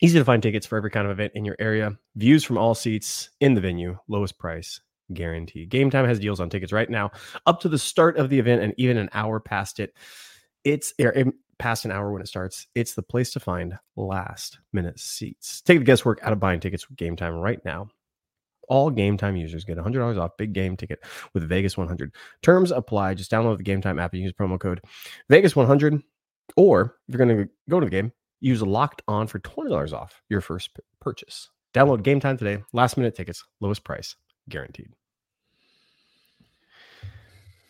Easy 0.00 0.18
to 0.18 0.24
find 0.24 0.42
tickets 0.42 0.66
for 0.66 0.76
every 0.76 0.90
kind 0.90 1.06
of 1.06 1.12
event 1.12 1.32
in 1.34 1.44
your 1.44 1.56
area. 1.58 1.96
Views 2.16 2.44
from 2.44 2.58
all 2.58 2.74
seats 2.74 3.30
in 3.40 3.54
the 3.54 3.60
venue, 3.60 3.96
lowest 4.08 4.38
price 4.38 4.80
guaranteed. 5.12 5.70
Gametime 5.70 6.06
has 6.06 6.18
deals 6.18 6.40
on 6.40 6.50
tickets 6.50 6.72
right 6.72 6.88
now, 6.88 7.10
up 7.46 7.60
to 7.60 7.68
the 7.68 7.78
start 7.78 8.16
of 8.16 8.30
the 8.30 8.38
event 8.38 8.62
and 8.62 8.74
even 8.76 8.96
an 8.96 9.08
hour 9.12 9.38
past 9.40 9.80
it. 9.80 9.94
It's 10.64 10.92
er, 11.00 11.24
past 11.58 11.84
an 11.84 11.92
hour 11.92 12.12
when 12.12 12.22
it 12.22 12.28
starts. 12.28 12.66
It's 12.74 12.94
the 12.94 13.02
place 13.02 13.32
to 13.32 13.40
find 13.40 13.78
last 13.96 14.58
minute 14.72 14.98
seats. 14.98 15.60
Take 15.60 15.78
the 15.78 15.84
guesswork 15.84 16.20
out 16.22 16.32
of 16.32 16.40
buying 16.40 16.60
tickets 16.60 16.88
with 16.88 16.98
Gametime 16.98 17.40
right 17.40 17.64
now 17.64 17.88
all 18.68 18.90
game 18.90 19.16
time 19.16 19.36
users 19.36 19.64
get 19.64 19.78
$100 19.78 20.18
off 20.18 20.36
big 20.36 20.52
game 20.52 20.76
ticket 20.76 21.00
with 21.32 21.48
Vegas 21.48 21.76
100. 21.76 22.14
Terms 22.42 22.70
apply. 22.70 23.14
Just 23.14 23.30
download 23.30 23.56
the 23.56 23.62
game 23.62 23.80
time 23.80 23.98
app 23.98 24.12
and 24.12 24.22
use 24.22 24.32
promo 24.32 24.58
code 24.58 24.80
Vegas 25.28 25.56
100. 25.56 26.02
Or 26.56 26.96
if 27.08 27.14
you're 27.14 27.26
going 27.26 27.36
to 27.36 27.50
go 27.68 27.80
to 27.80 27.86
the 27.86 27.90
game, 27.90 28.12
use 28.40 28.62
locked 28.62 29.02
on 29.08 29.26
for 29.26 29.38
$20 29.40 29.92
off 29.92 30.22
your 30.28 30.40
first 30.40 30.70
purchase. 31.00 31.50
Download 31.72 32.02
game 32.02 32.20
time 32.20 32.36
today. 32.36 32.62
Last 32.72 32.96
minute 32.96 33.16
tickets, 33.16 33.44
lowest 33.60 33.84
price 33.84 34.16
guaranteed. 34.48 34.90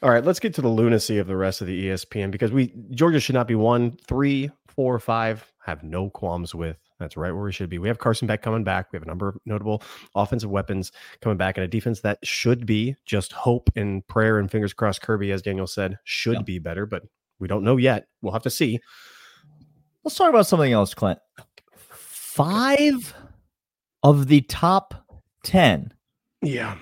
All 0.02 0.10
right, 0.10 0.24
let's 0.24 0.40
get 0.40 0.52
to 0.54 0.60
the 0.60 0.68
lunacy 0.68 1.16
of 1.16 1.26
the 1.26 1.36
rest 1.36 1.62
of 1.62 1.66
the 1.66 1.86
ESPN 1.86 2.30
because 2.30 2.52
we 2.52 2.74
Georgia 2.90 3.18
should 3.18 3.34
not 3.34 3.48
be 3.48 3.54
one, 3.54 3.96
three, 4.06 4.50
four, 4.68 4.98
five. 4.98 5.50
Have 5.64 5.82
no 5.82 6.10
qualms 6.10 6.54
with 6.54 6.76
that's 6.98 7.16
right 7.16 7.32
where 7.32 7.42
we 7.42 7.52
should 7.52 7.70
be. 7.70 7.78
We 7.78 7.88
have 7.88 7.98
Carson 7.98 8.26
Beck 8.26 8.42
coming 8.42 8.64
back. 8.64 8.92
We 8.92 8.96
have 8.96 9.02
a 9.02 9.06
number 9.06 9.28
of 9.28 9.36
notable 9.46 9.82
offensive 10.14 10.50
weapons 10.50 10.92
coming 11.20 11.38
back, 11.38 11.56
and 11.56 11.64
a 11.64 11.68
defense 11.68 12.00
that 12.00 12.18
should 12.22 12.66
be 12.66 12.96
just 13.04 13.32
hope 13.32 13.70
and 13.76 14.06
prayer 14.06 14.38
and 14.38 14.50
fingers 14.50 14.72
crossed. 14.72 15.02
Kirby, 15.02 15.32
as 15.32 15.42
Daniel 15.42 15.66
said, 15.66 15.98
should 16.04 16.34
yeah. 16.34 16.42
be 16.42 16.58
better, 16.58 16.86
but 16.86 17.02
we 17.38 17.48
don't 17.48 17.64
know 17.64 17.76
yet. 17.76 18.06
We'll 18.22 18.32
have 18.32 18.42
to 18.44 18.50
see. 18.50 18.80
Let's 20.04 20.16
talk 20.16 20.28
about 20.28 20.46
something 20.46 20.72
else, 20.72 20.94
Clint. 20.94 21.18
Five 21.76 23.14
of 24.02 24.28
the 24.28 24.42
top 24.42 24.94
10. 25.44 25.92
Yeah. 26.42 26.76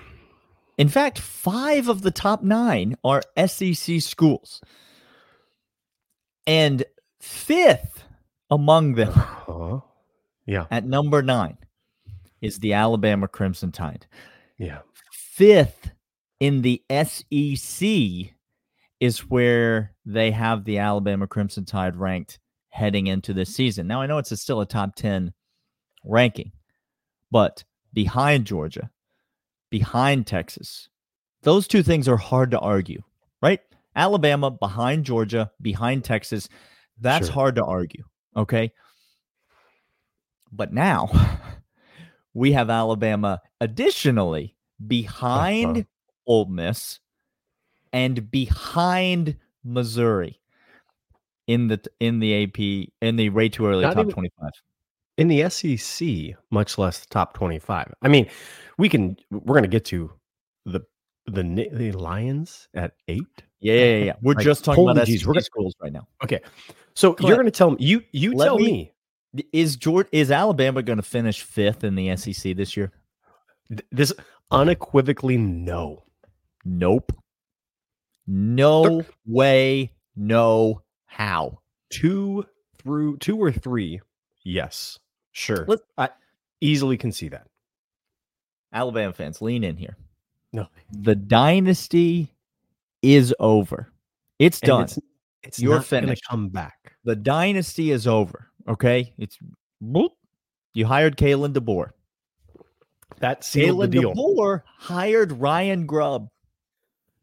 In 0.77 0.89
fact, 0.89 1.19
five 1.19 1.87
of 1.87 2.01
the 2.01 2.11
top 2.11 2.43
nine 2.43 2.95
are 3.03 3.21
SEC 3.47 4.01
schools. 4.01 4.61
And 6.45 6.83
fifth 7.21 8.03
among 8.49 8.95
them 8.95 9.09
Uh-huh. 9.09 9.79
Yeah. 10.45 10.65
at 10.71 10.85
number 10.85 11.21
nine 11.21 11.57
is 12.41 12.59
the 12.59 12.73
Alabama 12.73 13.27
Crimson 13.27 13.71
Tide. 13.71 14.05
Yeah. 14.57 14.79
Fifth 15.11 15.91
in 16.39 16.61
the 16.61 16.81
SEC 16.89 18.33
is 18.99 19.19
where 19.29 19.93
they 20.05 20.31
have 20.31 20.63
the 20.65 20.77
Alabama 20.79 21.27
Crimson 21.27 21.65
Tide 21.65 21.95
ranked 21.95 22.39
heading 22.69 23.07
into 23.07 23.33
this 23.33 23.55
season. 23.55 23.87
Now, 23.87 24.01
I 24.01 24.05
know 24.07 24.17
it's 24.17 24.31
a, 24.31 24.37
still 24.37 24.61
a 24.61 24.65
top 24.65 24.95
10 24.95 25.33
ranking, 26.05 26.51
but 27.31 27.63
behind 27.93 28.45
Georgia, 28.45 28.89
behind 29.69 30.27
Texas, 30.27 30.89
those 31.43 31.67
two 31.67 31.83
things 31.83 32.07
are 32.07 32.17
hard 32.17 32.51
to 32.51 32.59
argue, 32.59 33.01
right? 33.41 33.59
Alabama 33.95 34.49
behind 34.51 35.05
Georgia, 35.05 35.51
behind 35.61 36.03
Texas. 36.03 36.49
That's 36.99 37.27
Sure. 37.27 37.33
hard 37.33 37.55
to 37.55 37.63
argue. 37.63 38.03
Okay. 38.35 38.71
But 40.55 40.71
now 40.73 41.09
we 42.33 42.51
have 42.53 42.69
Alabama 42.69 43.41
additionally 43.59 44.55
behind 44.87 45.77
Uh-huh. 45.77 45.83
Ole 46.25 46.45
Miss 46.45 46.99
and 47.91 48.29
behind 48.31 49.35
Missouri 49.63 50.39
in 51.47 51.67
the 51.67 51.81
in 51.99 52.19
the 52.19 52.43
AP 52.43 52.89
in 53.01 53.15
the 53.17 53.29
way 53.29 53.49
too 53.49 53.65
early 53.67 53.81
Not 53.81 53.95
top 53.95 54.03
even- 54.05 54.13
25. 54.13 54.51
In 55.17 55.27
the 55.27 55.47
SEC, 55.49 56.35
much 56.49 56.77
less 56.79 57.01
the 57.01 57.07
top 57.07 57.33
25. 57.35 57.93
I 58.01 58.07
mean, 58.07 58.27
we 58.79 58.89
can 58.89 59.15
we're 59.31 59.53
going 59.53 59.61
to 59.63 59.67
get 59.69 59.85
to 59.85 60.11
the 60.65 60.81
the 61.27 61.43
the 61.71 61.91
Lions 61.91 62.67
at 62.73 62.93
8. 63.07 63.21
Yeah, 63.59 63.73
yeah, 63.73 64.03
yeah. 64.05 64.13
We're 64.21 64.33
Like, 64.33 64.43
just 64.43 64.63
talking 64.65 64.83
about 64.83 64.97
holy 65.05 65.17
SEC 65.17 65.27
we're 65.27 65.33
gonna- 65.33 65.43
schools 65.43 65.73
right 65.81 65.93
now. 65.93 66.07
Okay. 66.23 66.39
So 66.95 67.15
you're 67.19 67.35
going 67.35 67.45
to 67.45 67.51
tell 67.51 67.71
me 67.71 67.77
you 67.79 68.01
you 68.11 68.33
let 68.33 68.45
tell 68.45 68.57
me- 68.57 68.65
me 68.71 68.92
Is 69.51 69.75
Georgia 69.75 70.09
is 70.11 70.31
Alabama 70.31 70.83
going 70.83 70.97
to 70.97 71.03
finish 71.03 71.41
fifth 71.41 71.83
in 71.83 71.95
the 71.95 72.15
SEC 72.15 72.55
this 72.55 72.77
year? 72.77 72.91
this 73.91 74.13
unequivocally 74.51 75.37
no. 75.37 76.03
Nope. 76.65 77.11
No 78.27 79.03
way. 79.25 79.91
No 80.15 80.81
how. 81.05 81.59
Two 81.89 82.45
through 82.77 83.17
two 83.17 83.37
or 83.37 83.51
three. 83.51 83.99
Yes. 84.43 84.99
Sure. 85.31 85.65
Let- 85.67 85.79
I 85.97 86.09
easily 86.61 86.97
can 86.97 87.11
see 87.11 87.29
that. 87.29 87.47
Alabama 88.71 89.13
fans, 89.13 89.41
lean 89.41 89.63
in 89.63 89.77
here. 89.77 89.97
No. 90.51 90.67
The 90.91 91.15
dynasty 91.15 92.29
is 93.01 93.33
over. 93.39 93.91
It's 94.39 94.59
done. 94.59 94.83
It's, 94.83 94.99
it's 95.43 95.59
You're 95.59 95.75
not 95.75 95.85
finished. 95.85 96.23
come 96.29 96.49
back. 96.49 96.93
the 97.03 97.15
dynasty 97.15 97.91
is 97.91 98.07
over. 98.07 98.49
Okay, 98.67 99.13
it's 99.17 99.37
boop. 99.83 100.09
you 100.73 100.85
hired 100.85 101.17
Kalen 101.17 101.53
DeBoer. 101.53 101.89
That 103.19 103.43
sealed 103.43 103.81
the 103.81 103.87
Kalen 103.87 103.91
deal. 103.91 104.13
DeBoer 104.13 104.63
hired 104.65 105.31
Ryan 105.33 105.85
Grubb. 105.85 106.29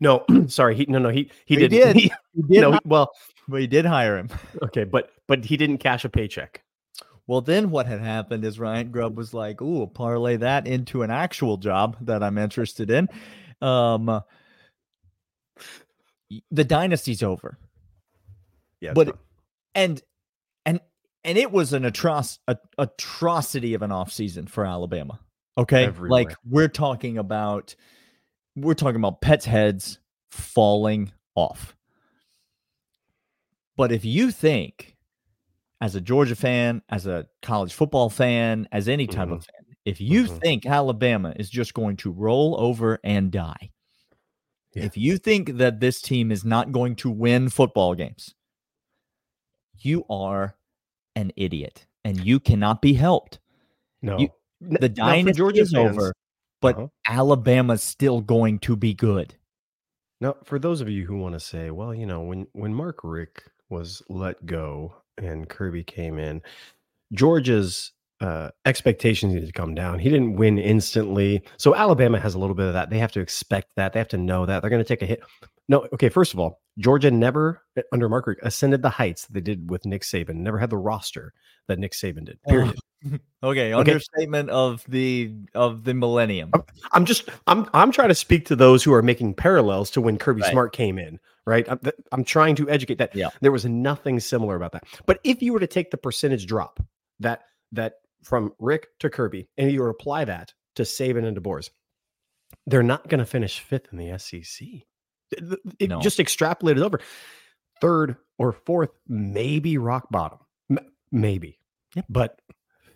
No, 0.01 0.25
sorry. 0.47 0.75
He 0.77 0.87
no 0.87 0.99
no 0.99 1.09
he 1.11 1.31
he, 1.47 1.57
He 1.57 1.69
didn't. 1.69 1.95
did. 1.95 1.97
He- 2.03 2.13
He 2.35 2.43
did, 2.55 2.61
no, 2.61 2.79
well, 2.85 3.11
but 3.49 3.61
he 3.61 3.67
did 3.67 3.85
hire 3.85 4.17
him. 4.17 4.29
okay, 4.63 4.85
but 4.85 5.11
but 5.27 5.45
he 5.45 5.57
didn't 5.57 5.79
cash 5.79 6.05
a 6.05 6.09
paycheck. 6.09 6.63
Well, 7.27 7.41
then 7.41 7.71
what 7.71 7.87
had 7.87 8.01
happened 8.01 8.45
is 8.45 8.59
Ryan 8.59 8.91
Grubb 8.91 9.17
was 9.17 9.33
like, 9.35 9.61
"Ooh, 9.63 9.87
parlay 9.87 10.37
that 10.37 10.67
into 10.67 11.03
an 11.03 11.11
actual 11.11 11.57
job 11.57 11.97
that 12.03 12.23
I'm 12.23 12.39
interested 12.39 12.91
in." 12.91 13.09
Um, 13.61 14.23
the 16.51 16.65
dynasty's 16.65 17.23
over, 17.23 17.59
Yeah, 18.81 18.93
But- 18.95 19.19
and 19.75 20.01
and 21.25 21.37
it 21.39 21.51
was 21.53 21.73
an 21.73 21.83
atroc- 21.85 22.39
a, 22.49 22.57
atrocity 22.79 23.75
of 23.75 23.83
an 23.83 23.91
offseason 23.91 24.49
for 24.49 24.65
Alabama. 24.65 25.21
Okay, 25.59 25.85
Everywhere. 25.85 26.11
like 26.11 26.37
we're 26.45 26.69
talking 26.69 27.19
about, 27.19 27.75
we're 28.57 28.75
talking 28.75 28.97
about 28.97 29.21
pets' 29.21 29.45
heads 29.45 29.99
falling 30.31 31.13
off. 31.35 31.77
But 33.77 33.93
if 33.93 34.05
you 34.05 34.31
think, 34.31 34.97
as 35.81 35.95
a 35.95 36.01
Georgia 36.01 36.37
fan, 36.37 36.83
as 36.89 37.07
a 37.07 37.27
college 37.43 37.73
football 37.73 38.11
fan, 38.11 38.69
as 38.73 38.89
any 38.89 39.07
type 39.07 39.31
of 39.31 39.45
fan, 39.45 39.77
if 39.85 40.01
you 40.01 40.25
Mhm. 40.25 40.41
think 40.41 40.67
Alabama 40.67 41.33
is 41.37 41.49
just 41.49 41.73
going 41.75 41.97
to 41.99 42.11
roll 42.11 42.59
over 42.61 42.99
and 43.03 43.33
die, 43.33 43.71
Yeah. 44.75 44.85
if 44.85 44.97
you 44.97 45.17
think 45.19 45.57
that 45.57 45.81
this 45.81 46.01
team 46.03 46.31
is 46.31 46.45
not 46.45 46.71
going 46.73 46.97
to 46.97 47.11
win 47.11 47.49
football 47.49 47.95
games, 47.95 48.35
you 49.79 50.05
are 50.11 50.57
an 51.21 51.33
idiot 51.37 51.87
and 52.05 52.19
you 52.25 52.41
cannot 52.41 52.81
be 52.83 52.95
helped. 52.95 53.39
no. 54.03 54.19
you- 54.19 54.31
The 54.61 54.89
dynasty 54.89 55.39
Georgia 55.39 55.61
is 55.63 55.73
fans- 55.73 55.97
over, 55.97 56.13
but 56.61 56.77
Uh-huh. 56.77 56.89
Alabama's 57.07 57.83
still 57.83 58.21
going 58.21 58.59
to 58.61 58.77
be 58.77 58.93
good. 58.95 59.35
Now, 60.21 60.37
for 60.45 60.59
those 60.59 60.81
of 60.83 60.89
you 60.91 61.07
who 61.07 61.17
want 61.17 61.35
to 61.35 61.41
say, 61.41 61.71
well, 61.71 61.95
you 61.95 62.05
know, 62.07 62.21
when 62.21 62.47
when 62.53 62.75
Mark 62.75 63.01
Richt 63.03 63.45
was 63.71 64.03
let 64.11 64.45
go 64.45 64.95
and 65.17 65.49
Kirby 65.49 65.83
came 65.85 66.19
in, 66.19 66.43
Georgia's 67.15 67.93
uh, 68.21 68.51
expectations 68.67 69.33
needed 69.33 69.47
to 69.47 69.53
come 69.53 69.75
down. 69.75 69.99
He 69.99 70.11
didn't 70.11 70.35
win 70.37 70.59
instantly, 70.59 71.43
so 71.57 71.75
Alabama 71.75 72.21
has 72.21 72.35
a 72.35 72.39
little 72.39 72.55
bit 72.55 72.67
of 72.67 72.75
that. 72.75 72.91
They 72.91 72.99
have 72.99 73.13
to 73.13 73.21
expect 73.21 73.77
that. 73.77 73.95
They 73.95 73.99
have 73.99 74.09
to 74.09 74.19
know 74.19 74.45
that 74.45 74.61
they're 74.61 74.69
going 74.71 74.85
to 74.85 74.89
take 74.89 75.01
a 75.03 75.07
hit. 75.07 75.23
No, 75.71 75.87
okay. 75.93 76.09
First 76.09 76.35
of 76.35 76.41
all, 76.41 76.61
Georgia 76.79 77.13
never 77.13 77.63
uh, 77.79 77.83
under 77.93 78.09
Mark 78.09 78.27
Richt 78.27 78.41
ascended 78.43 78.83
the 78.83 78.91
heights 78.91 79.27
that 79.27 79.35
they 79.35 79.41
did 79.41 79.71
with 79.71 79.87
Nick 79.87 80.03
Saban. 80.03 80.35
Never 80.35 80.59
had 80.59 80.69
the 80.69 80.77
roster 80.77 81.33
that 81.69 81.79
Nick 81.79 81.93
Saban 81.93 82.25
did. 82.27 82.43
Period. 82.43 82.75
Okay, 83.43 83.73
Okay. 83.73 83.73
understatement 83.73 84.51
of 84.51 84.85
the 84.87 85.33
of 85.55 85.85
the 85.85 85.95
millennium. 85.95 86.53
I'm 86.93 87.07
just 87.07 87.31
I'm 87.47 87.67
I'm 87.73 87.93
trying 87.93 88.09
to 88.09 88.15
speak 88.15 88.45
to 88.49 88.57
those 88.57 88.85
who 88.85 88.93
are 88.93 89.01
making 89.01 89.33
parallels 89.33 89.91
to 89.93 90.03
when 90.03 90.19
Kirby 90.19 90.43
Right. 90.43 90.51
Smart 90.51 90.75
came 90.75 90.99
in, 90.99 91.19
right? 91.47 91.67
I'm, 91.67 91.81
I'm 92.13 92.25
trying 92.25 92.57
to 92.57 92.69
educate 92.69 92.99
that. 92.99 93.17
Yeah. 93.17 93.31
There 93.41 93.53
was 93.53 93.65
nothing 93.65 94.21
similar 94.21 94.55
about 94.55 94.73
that. 94.73 94.85
But 95.07 95.19
if 95.25 95.41
you 95.41 95.55
were 95.55 95.61
to 95.61 95.67
take 95.67 95.91
the 95.91 95.97
percentage 95.97 96.45
drop 96.45 96.79
that 97.21 97.45
that 97.73 97.95
from 98.23 98.53
Richt 98.59 98.89
to 98.99 99.09
Kirby 99.09 99.49
and 99.57 99.73
you 99.73 99.81
were 99.81 99.87
to 99.87 99.97
apply 99.99 100.27
that 100.27 100.53
to 100.75 100.83
Saban 100.83 101.25
and 101.25 101.35
DeBoers, 101.35 101.71
they're 102.67 102.83
not 102.83 103.09
going 103.09 103.21
to 103.21 103.25
finish 103.25 103.61
fifth 103.61 103.87
in 103.93 103.97
the 103.97 104.19
SEC. 104.19 104.69
It 105.79 105.91
No. 105.91 106.01
just 106.01 106.19
extrapolated 106.19 106.83
over. 106.83 107.01
Third 107.81 108.17
or 108.39 108.53
fourth, 108.53 108.91
maybe 109.09 109.79
rock 109.79 110.09
bottom. 110.11 110.39
M- 110.71 110.79
maybe. 111.13 111.59
Yep. 111.95 112.05
But 112.09 112.41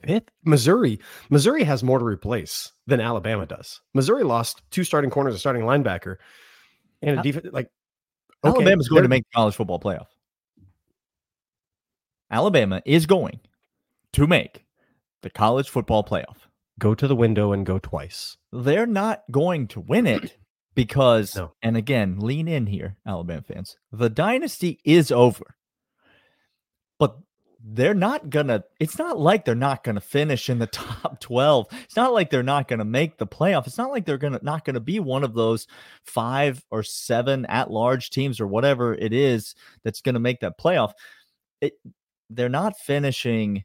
fifth, 0.03 0.31
Missouri. 0.45 1.01
Missouri 1.31 1.65
has 1.65 1.83
more 1.83 1.99
to 1.99 2.05
replace 2.05 2.73
than 2.87 3.01
Alabama 3.01 3.47
does. 3.47 3.81
Missouri 3.95 4.23
lost 4.25 4.63
two 4.71 4.85
starting 4.85 5.11
corners, 5.11 5.35
a 5.35 5.39
starting 5.39 5.63
linebacker, 5.63 6.17
and 7.03 7.19
a 7.19 7.23
defense. 7.23 7.47
Like 7.53 7.71
okay, 8.45 8.55
Alabama's 8.57 8.89
going 8.89 9.03
to 9.05 9.09
make 9.09 9.25
the 9.25 9.35
college 9.35 9.55
football 9.55 9.81
playoff. 9.81 10.07
Alabama 12.31 12.83
is 12.85 13.07
going 13.07 13.41
to 14.13 14.27
make 14.27 14.65
the 15.23 15.31
college 15.31 15.69
football 15.69 16.03
playoff. 16.05 16.37
go 16.79 16.95
to 16.95 17.07
the 17.07 17.17
window 17.17 17.53
and 17.53 17.65
go 17.65 17.79
twice. 17.79 18.37
They're 18.53 18.87
not 18.87 19.23
going 19.31 19.69
to 19.69 19.81
win 19.81 20.07
it 20.07 20.37
because, 20.75 21.37
No. 21.37 21.53
and 21.63 21.77
again, 21.77 22.19
lean 22.21 22.49
in 22.49 22.67
here, 22.67 22.97
Alabama 23.07 23.43
fans. 23.43 23.77
The 23.93 24.11
dynasty 24.11 24.81
is 24.85 25.11
over, 25.13 25.57
but 26.99 27.17
they're 27.67 27.95
not 27.95 28.29
gonna. 28.29 28.65
It's 28.79 28.99
not 28.99 29.19
like 29.19 29.45
they're 29.45 29.55
not 29.55 29.85
gonna 29.85 30.01
finish 30.01 30.51
in 30.51 30.59
the 30.59 30.67
top 30.69 31.19
twelve. 31.21 31.67
It's 31.85 31.97
not 31.97 32.13
like 32.13 32.29
they're 32.31 32.43
not 32.43 32.69
gonna 32.69 32.85
make 32.85 33.17
the 33.17 33.27
playoff. 33.27 33.67
It's 33.67 33.79
not 33.79 33.91
like 33.91 34.05
they're 34.05 34.19
gonna 34.19 34.41
not 34.43 34.65
gonna 34.65 34.81
be 34.81 35.01
one 35.01 35.25
of 35.25 35.33
those 35.35 35.67
five 36.05 36.63
or 36.71 36.83
seven 36.83 37.47
at 37.47 37.71
large 37.71 38.11
teams 38.11 38.41
or 38.41 38.47
whatever 38.47 38.95
it 38.95 39.13
is 39.13 39.55
that's 39.83 40.03
gonna 40.03 40.21
make 40.21 40.41
that 40.41 40.59
playoff. 40.59 40.93
It 41.61 41.73
they're 42.31 42.49
not 42.49 42.77
finishing 42.79 43.65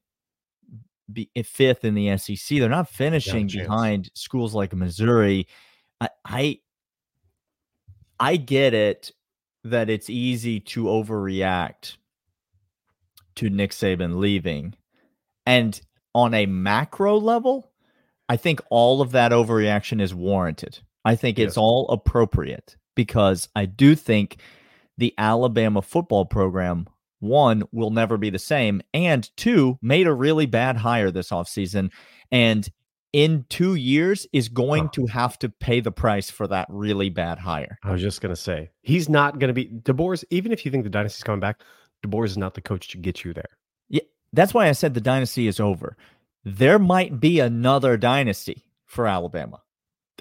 be 1.11 1.29
fifth 1.43 1.83
in 1.85 1.95
the 1.95 2.15
SEC. 2.17 2.59
They're 2.59 2.69
not 2.69 2.87
finishing 2.87 3.47
behind 3.47 4.11
schools 4.13 4.53
like 4.53 4.73
Missouri. 4.75 5.47
I, 5.99 6.09
I 6.23 6.59
I 8.19 8.35
get 8.35 8.73
it 8.73 9.11
that 9.63 9.89
it's 9.89 10.09
easy 10.09 10.59
to 10.59 10.85
overreact 10.85 11.97
to 13.35 13.49
Nick 13.49 13.71
Saban 13.71 14.17
leaving. 14.17 14.75
And 15.45 15.79
on 16.13 16.33
a 16.33 16.45
macro 16.45 17.17
level, 17.17 17.71
I 18.27 18.37
think 18.37 18.61
all 18.69 19.01
of 19.01 19.11
that 19.11 19.31
overreaction 19.31 20.01
is 20.01 20.13
warranted. 20.13 20.79
I 21.05 21.15
think 21.15 21.39
it's 21.39 21.57
all 21.57 21.87
appropriate 21.89 22.75
because 22.95 23.47
I 23.55 23.65
do 23.65 23.95
think 23.95 24.37
the 24.97 25.13
Alabama 25.17 25.81
football 25.81 26.25
program 26.25 26.87
one 27.19 27.63
will 27.71 27.89
never 27.89 28.17
be 28.17 28.29
the 28.29 28.39
same 28.39 28.81
and 28.93 29.29
two 29.35 29.77
made 29.81 30.07
a 30.07 30.13
really 30.13 30.45
bad 30.45 30.77
hire 30.77 31.11
this 31.11 31.29
offseason 31.29 31.91
and 32.31 32.69
in 33.13 33.45
2 33.49 33.75
years 33.75 34.27
is 34.33 34.49
going 34.49 34.85
Huh. 34.85 34.91
to 34.93 35.05
have 35.07 35.39
to 35.39 35.49
pay 35.49 35.79
the 35.79 35.91
price 35.91 36.29
for 36.29 36.47
that 36.47 36.67
really 36.69 37.09
bad 37.09 37.39
hire. 37.39 37.77
I 37.83 37.91
was 37.91 38.01
just 38.01 38.21
gonna 38.21 38.35
say 38.35 38.69
he's 38.81 39.09
not 39.09 39.39
gonna 39.39 39.53
be 39.53 39.65
DeBoer's. 39.65 40.23
Even 40.29 40.51
if 40.51 40.65
you 40.65 40.71
think 40.71 40.83
the 40.83 40.89
dynasty's 40.89 41.23
coming 41.23 41.39
back, 41.39 41.61
DeBoer 42.05 42.25
is 42.25 42.37
not 42.37 42.53
the 42.53 42.61
coach 42.61 42.89
to 42.89 42.97
get 42.97 43.23
you 43.23 43.33
there. 43.33 43.57
Yeah, 43.89 44.01
that's 44.33 44.53
why 44.53 44.69
I 44.69 44.73
said 44.73 44.93
the 44.93 45.01
dynasty 45.01 45.47
is 45.47 45.59
over. 45.59 45.97
There 46.43 46.79
might 46.79 47.19
be 47.19 47.39
another 47.39 47.97
dynasty 47.97 48.63
for 48.85 49.07
Alabama. 49.07 49.61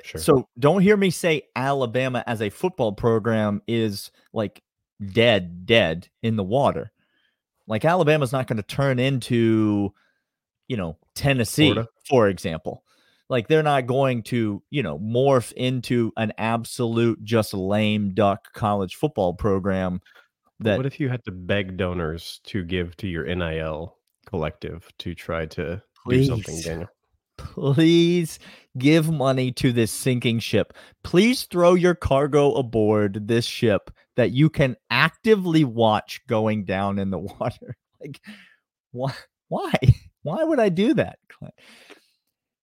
Sure. 0.04 0.20
So 0.20 0.48
don't 0.58 0.82
hear 0.82 0.96
me 0.96 1.10
say 1.10 1.42
Alabama 1.56 2.22
as 2.26 2.40
a 2.40 2.50
football 2.50 2.92
program 2.92 3.62
is 3.66 4.10
like 4.32 4.62
dead, 5.12 5.66
dead 5.66 6.08
in 6.22 6.36
the 6.36 6.44
water. 6.44 6.92
Like 7.66 7.84
Alabama's 7.84 8.32
not 8.32 8.46
going 8.46 8.56
to 8.56 8.62
turn 8.62 8.98
into, 8.98 9.92
you 10.68 10.76
know, 10.76 10.96
Tennessee, 11.14 11.72
Florida. 11.72 11.88
for 12.08 12.28
example. 12.28 12.84
Like 13.30 13.46
they're 13.46 13.62
not 13.62 13.86
going 13.86 14.22
to, 14.24 14.62
you 14.70 14.82
know, 14.82 14.98
morph 14.98 15.52
into 15.52 16.12
an 16.16 16.32
absolute 16.38 17.22
just 17.22 17.52
lame 17.52 18.14
duck 18.14 18.52
college 18.54 18.94
football 18.94 19.34
program 19.34 20.00
that 20.60 20.78
what 20.78 20.86
if 20.86 20.98
you 20.98 21.10
had 21.10 21.24
to 21.24 21.30
beg 21.30 21.76
donors 21.76 22.40
to 22.44 22.64
give 22.64 22.96
to 22.98 23.06
your 23.06 23.24
NIL 23.24 23.96
collective 24.26 24.88
to 25.00 25.14
try 25.14 25.44
to 25.46 25.82
do 26.08 26.24
something, 26.24 26.60
Daniel? 26.62 26.88
please 27.38 28.38
give 28.76 29.10
money 29.10 29.50
to 29.52 29.72
this 29.72 29.90
sinking 29.90 30.40
ship. 30.40 30.74
Please 31.02 31.44
throw 31.44 31.74
your 31.74 31.94
cargo 31.94 32.52
aboard 32.54 33.28
this 33.28 33.46
ship 33.46 33.90
that 34.16 34.32
you 34.32 34.50
can 34.50 34.76
actively 34.90 35.64
watch 35.64 36.20
going 36.26 36.64
down 36.64 36.98
in 36.98 37.10
the 37.10 37.18
water. 37.40 37.76
Like, 38.00 38.20
why? 38.92 39.14
Why? 39.48 39.72
Why 40.28 40.44
would 40.44 40.60
I 40.60 40.68
do 40.68 40.94
that, 40.94 41.18
Clint? 41.28 41.54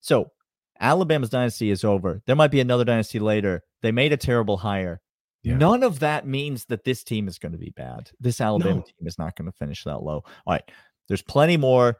So, 0.01 0.31
Alabama's 0.79 1.29
dynasty 1.29 1.69
is 1.72 1.84
over. 1.84 2.22
There 2.25 2.36
might 2.36 2.51
be 2.51 2.60
another 2.60 2.86
dynasty 2.86 3.19
later. 3.19 3.63
They 3.81 3.91
made 3.91 4.13
a 4.13 4.17
terrible 4.17 4.57
hire. 4.57 5.01
Yeah. 5.43 5.57
None 5.57 5.84
of 5.84 6.00
that 6.00 6.27
means 6.27 6.65
that 6.65 6.84
this 6.84 7.03
team 7.03 7.27
is 7.27 7.38
going 7.39 7.51
to 7.51 7.57
be 7.57 7.72
bad. 7.75 8.10
This 8.19 8.41
Alabama 8.41 8.75
No. 8.77 8.81
team 8.81 9.07
is 9.07 9.17
not 9.17 9.36
going 9.36 9.45
to 9.51 9.57
finish 9.57 9.84
that 9.84 10.01
low. 10.01 10.24
All 10.45 10.53
right. 10.53 10.63
There's 11.07 11.22
plenty 11.22 11.55
more 11.55 11.98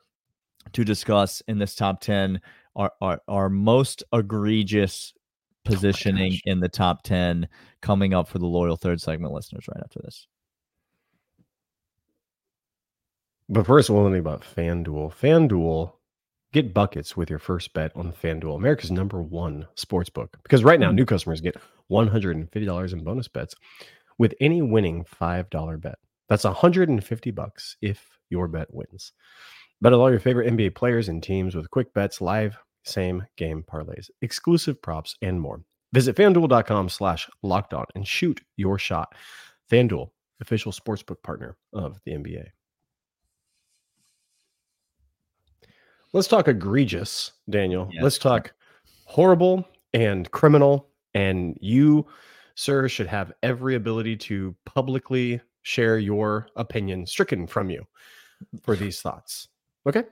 to 0.74 0.84
discuss 0.84 1.42
in 1.48 1.60
this 1.60 1.76
top 1.76 2.02
10 2.02 2.42
our 2.76 2.92
our, 3.02 3.22
our 3.28 3.50
most 3.50 4.04
egregious 4.12 5.14
oh 5.16 5.20
positioning 5.64 6.32
gosh. 6.32 6.42
in 6.46 6.60
the 6.60 6.70
top 6.70 7.04
10 7.04 7.48
coming 7.82 8.14
up 8.16 8.28
for 8.28 8.40
the 8.40 8.48
loyal 8.48 8.76
third 8.76 9.00
segment 9.00 9.32
listeners 9.32 9.66
right 9.68 9.84
after 9.84 10.00
this 10.04 10.28
But 13.50 13.66
first, 13.66 13.90
we'll 13.90 14.04
learn 14.04 14.16
about 14.16 14.42
FanDuel. 14.44 15.14
FanDuel, 15.14 15.94
get 16.52 16.74
buckets 16.74 17.16
with 17.16 17.30
your 17.30 17.40
first 17.40 17.74
bet 17.74 17.92
on 17.96 18.12
FanDuel, 18.12 18.56
America's 18.56 18.92
number 18.92 19.22
one 19.22 19.68
sports 19.76 20.10
book. 20.10 20.38
Because 20.44 20.64
right 20.64 20.80
now, 20.80 20.92
Mm. 20.92 20.96
new 20.96 21.06
customers 21.06 21.42
get 21.42 21.58
$150 21.90 22.94
in 22.94 23.04
bonus 23.04 23.28
bets 23.28 23.54
with 24.18 24.34
any 24.42 24.62
winning 24.62 25.04
$5 25.04 25.78
bet. 25.78 26.00
That's 26.28 26.44
150 26.44 27.32
bucks 27.32 27.78
if 27.82 28.18
your 28.30 28.48
bet 28.48 28.74
wins. 28.74 29.12
Bet 29.82 29.94
on 29.94 30.00
all 30.00 30.10
your 30.10 30.20
favorite 30.20 30.48
NBA 30.48 30.72
players 30.74 31.10
and 31.10 31.22
teams 31.22 31.54
with 31.54 31.70
quick 31.70 31.94
bets, 31.94 32.22
live 32.22 32.58
same 32.84 33.26
game 33.38 33.64
parlays, 33.64 34.10
exclusive 34.22 34.82
props, 34.82 35.16
and 35.22 35.40
more. 35.40 35.62
Visit 35.94 36.16
fanduel.com 36.16 36.90
slash 36.90 37.30
locked 37.44 37.74
on 37.74 37.86
and 37.94 38.08
shoot 38.08 38.42
your 38.58 38.80
shot. 38.80 39.14
FanDuel, 39.72 40.10
official 40.42 40.72
sportsbook 40.72 41.22
partner 41.24 41.58
of 41.74 42.00
the 42.06 42.12
NBA. 42.14 42.46
Let's 46.16 46.30
talk 46.30 46.48
egregious, 46.48 47.34
Daniel. 47.50 47.90
Yes. 47.92 48.02
Let's 48.02 48.18
talk 48.18 48.54
horrible 49.04 49.68
and 49.94 50.32
criminal. 50.32 50.88
And 51.14 51.58
you, 51.60 52.08
sir, 52.56 52.88
should 52.88 53.08
have 53.08 53.34
every 53.44 53.76
ability 53.76 54.16
to 54.18 54.56
publicly 54.64 55.42
share 55.64 55.98
your 56.00 56.48
opinion 56.56 57.06
stricken 57.06 57.48
from 57.48 57.70
you 57.70 57.86
for 58.64 58.76
these 58.78 59.02
thoughts. 59.02 59.50
Okay. 59.86 60.04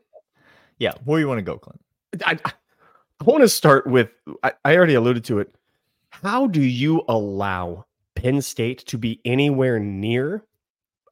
yeah 0.77 0.91
where 1.05 1.21
you 1.21 1.27
want 1.27 1.37
to 1.37 1.41
go 1.41 1.57
clint 1.57 1.81
I, 2.25 2.37
I 2.45 3.23
want 3.23 3.41
to 3.41 3.47
start 3.47 3.87
with 3.87 4.09
I, 4.43 4.51
I 4.65 4.75
already 4.75 4.95
alluded 4.95 5.23
to 5.25 5.39
it. 5.39 5.55
How 6.09 6.47
do 6.47 6.61
you 6.61 7.03
allow 7.07 7.85
Penn 8.15 8.41
State 8.41 8.79
to 8.87 8.97
be 8.97 9.21
anywhere 9.23 9.79
near 9.79 10.43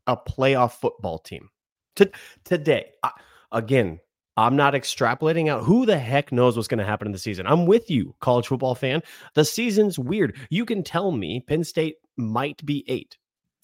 a 0.06 0.18
playoff 0.18 0.74
football 0.74 1.18
team 1.18 1.50
to, 1.96 2.12
today? 2.44 2.92
I, 3.04 3.12
again, 3.54 4.02
I'm 4.38 4.56
not 4.56 4.74
extrapolating 4.74 5.50
out 5.50 5.64
who 5.64 5.86
the 5.86 6.00
heck 6.00 6.32
knows 6.32 6.56
what's 6.56 6.68
going 6.68 6.80
to 6.80 6.86
happen 6.86 7.08
in 7.08 7.12
the 7.12 7.20
season. 7.20 7.46
I'm 7.48 7.66
with 7.66 7.90
you, 7.90 8.16
college 8.22 8.48
football 8.48 8.76
fan. 8.76 9.02
The 9.36 9.44
season's 9.46 10.00
weird. 10.00 10.38
You 10.50 10.66
can 10.66 10.84
tell 10.84 11.12
me 11.12 11.42
Penn 11.48 11.64
State 11.64 11.96
might 12.18 12.66
be 12.66 12.84
eight. 12.88 13.18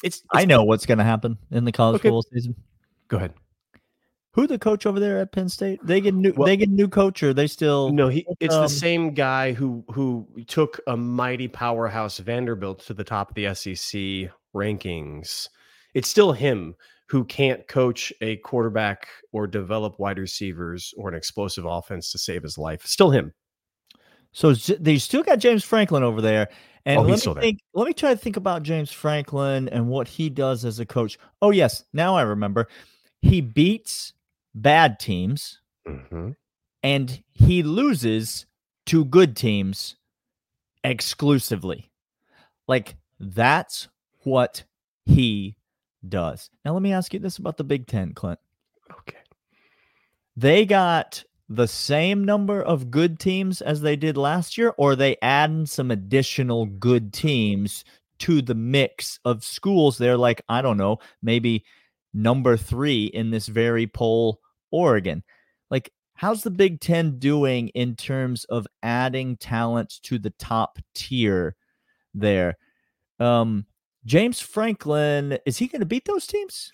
It's, 0.04 0.22
i 0.32 0.46
know 0.46 0.64
what's 0.64 0.86
going 0.86 1.00
to 1.00 1.04
happen 1.04 1.40
in 1.50 1.66
the 1.66 1.72
college 1.72 1.96
Okay. 1.96 2.10
football 2.10 2.22
season 2.32 2.54
Go 3.08 3.18
ahead. 3.18 3.34
who 4.34 4.46
the 4.46 4.60
coach 4.60 4.86
over 4.86 5.00
there 5.00 5.18
at 5.18 5.32
penn 5.32 5.50
state 5.50 5.80
they 5.84 6.00
get 6.02 6.14
new 6.14 6.34
Well- 6.38 6.46
they 6.46 6.56
get 6.56 6.70
new 6.70 6.88
coach 6.88 7.24
or 7.24 7.34
they 7.34 7.48
still 7.48 7.92
No, 7.92 8.08
he 8.08 8.24
it's 8.40 8.54
um, 8.54 8.62
the 8.62 8.70
same 8.70 9.16
guy 9.16 9.54
who 9.54 9.84
who 9.92 10.28
took 10.46 10.80
a 10.86 10.96
mighty 10.96 11.48
powerhouse 11.48 12.20
Vanderbilt 12.20 12.80
to 12.86 12.94
the 12.94 13.04
top 13.04 13.30
of 13.30 13.36
the 13.36 13.52
SEC 13.56 14.32
rankings. 14.56 15.50
It's 15.96 16.10
still 16.10 16.32
him 16.32 16.76
who 17.10 17.24
can't 17.24 17.68
coach 17.68 18.12
a 18.22 18.36
quarterback 18.38 19.08
or 19.32 19.48
develop 19.48 19.98
wide 20.00 20.20
receivers 20.20 20.94
or 20.98 21.10
an 21.10 21.16
explosive 21.16 21.66
offense 21.66 22.12
to 22.12 22.18
save 22.18 22.44
his 22.44 22.58
life. 22.58 22.86
Still 22.86 23.12
him. 23.12 23.34
So 24.34 24.54
they 24.54 24.98
still 24.98 25.24
got 25.24 25.40
James 25.40 25.64
Franklin 25.64 26.04
over 26.04 26.22
there. 26.22 26.50
And 26.86 27.00
Oh, 27.00 27.04
let 27.04 27.26
me 27.26 27.34
there. 27.34 27.42
think, 27.42 27.60
let 27.74 27.88
me 27.88 27.94
try 27.94 28.12
to 28.12 28.18
think 28.18 28.38
about 28.38 28.64
James 28.64 28.92
Franklin 28.92 29.68
and 29.70 29.88
what 29.90 30.08
he 30.08 30.30
does 30.30 30.64
as 30.64 30.80
a 30.80 30.86
coach. 30.86 31.18
Oh, 31.42 31.52
yes. 31.52 31.84
Now 31.92 32.16
I 32.16 32.22
remember. 32.22 32.68
He 33.22 33.42
beats 33.42 34.14
bad 34.56 35.00
teams 35.00 35.60
Mhm. 35.88 36.36
and 36.84 37.24
he 37.34 37.64
loses 37.64 38.46
to 38.86 39.04
good 39.06 39.36
teams 39.36 39.96
exclusively. 40.84 41.92
Like 42.68 42.96
that's 43.20 43.88
what 44.24 44.64
he 45.06 45.57
does. 46.08 46.50
Now 46.66 46.74
let 46.74 46.82
me 46.82 46.94
ask 46.94 47.14
you 47.14 47.20
this 47.20 47.38
about 47.38 47.58
the 47.58 47.64
Big 47.64 47.88
10, 47.88 48.14
Clint. 48.14 48.40
Okay. 49.00 49.18
They 50.36 50.66
got 50.66 51.24
the 51.50 51.68
same 51.68 52.26
number 52.26 52.62
of 52.62 52.92
good 52.92 53.20
teams 53.20 53.62
as 53.62 53.82
they 53.82 53.96
did 53.96 54.18
last 54.18 54.58
year, 54.58 54.74
or 54.78 54.96
they 54.96 55.18
adding 55.22 55.66
some 55.66 55.92
additional 55.92 56.66
good 56.66 57.14
teams 57.14 57.86
to 58.20 58.42
the 58.42 58.56
mix 58.56 59.20
of 59.26 59.44
schools. 59.44 59.98
They're 59.98 60.18
like, 60.18 60.42
I 60.50 60.62
don't 60.62 60.78
know, 60.78 61.00
maybe 61.22 61.64
number 62.14 62.58
three 62.58 63.06
in 63.06 63.32
this 63.32 63.48
very 63.48 63.88
poll, 63.88 64.42
Oregon. 64.72 65.24
Like, 65.70 65.92
how's 66.14 66.44
the 66.44 66.52
Big 66.52 66.82
Ten 66.82 67.20
doing 67.20 67.70
in 67.70 67.96
terms 67.96 68.44
of 68.46 68.68
adding 68.84 69.38
talent 69.38 70.00
to 70.04 70.20
the 70.20 70.32
top 70.32 70.80
tier 70.94 71.56
there? 72.14 72.58
Um, 73.20 73.66
James 74.08 74.40
Franklin, 74.40 75.38
is 75.46 75.58
he 75.58 75.68
going 75.68 75.82
to 75.82 75.86
beat 75.86 76.06
those 76.06 76.26
teams? 76.26 76.72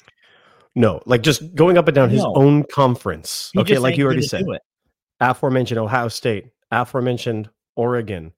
No, 0.75 1.01
like 1.05 1.21
just 1.23 1.53
going 1.55 1.77
up 1.77 1.87
and 1.87 1.95
down 1.95 2.09
his 2.09 2.21
No. 2.23 2.33
own 2.35 2.63
conference. 2.63 3.49
He 3.53 3.59
okay, 3.59 3.77
like 3.79 3.97
you 3.97 4.05
already 4.05 4.21
said. 4.21 4.45
aforementioned 5.19 5.79
Ohio 5.79 6.07
State, 6.07 6.47
aforementioned 6.71 7.49
Oregon, 7.75 8.31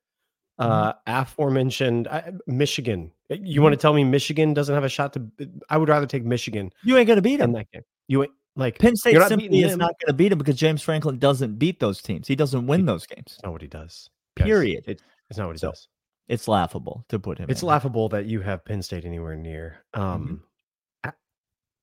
uh, 0.58 0.93
aforementioned 1.08 2.08
uh, 2.08 2.21
Michigan. 2.47 3.12
You 3.29 3.62
want 3.62 3.73
to 3.73 3.77
tell 3.77 3.93
me 3.93 4.03
Michigan 4.03 4.53
doesn't 4.53 4.73
have 4.73 4.84
a 4.84 4.89
shot 4.89 5.13
to? 5.13 5.27
I 5.69 5.77
would 5.77 5.89
rather 5.89 6.05
take 6.05 6.23
Michigan 6.23 6.71
You 6.84 6.97
ain't 6.97 7.08
going 7.08 7.17
to 7.17 7.21
beat 7.21 7.39
him. 7.39 7.51
that 7.53 7.71
game. 7.71 7.81
You 8.08 8.23
ain't 8.23 8.31
like 8.55 8.79
Penn 8.79 8.95
State 8.95 9.19
simply 9.27 9.63
is 9.63 9.73
him. 9.73 9.79
not 9.79 9.93
going 9.99 10.08
to 10.08 10.13
beat 10.13 10.31
him 10.31 10.38
because 10.38 10.55
James 10.55 10.81
Franklin 10.81 11.17
doesn't 11.19 11.58
beat 11.60 11.79
those 11.79 12.01
teams. 12.01 12.27
He 12.27 12.36
doesn't 12.36 12.67
win 12.67 12.86
those 12.86 13.05
games. 13.05 13.39
Not 13.43 13.51
what 13.53 13.62
he 13.62 13.67
does. 13.67 14.10
Period. 14.36 14.84
It, 14.88 15.01
it's 15.29 15.38
not 15.39 15.47
what 15.47 15.53
he 15.55 15.60
So, 15.60 15.69
does. 15.71 15.88
It's 16.28 16.48
laughable 16.48 17.06
to 17.10 17.20
put 17.20 17.38
him. 17.38 17.48
It's 17.50 17.62
laughable 17.64 18.10
that 18.10 18.26
you 18.26 18.42
have 18.42 18.66
Penn 18.66 18.82
State 18.82 19.06
anywhere 19.06 19.36
near. 19.36 19.84
Mm-hmm. 19.96 20.04
Um, 20.04 20.44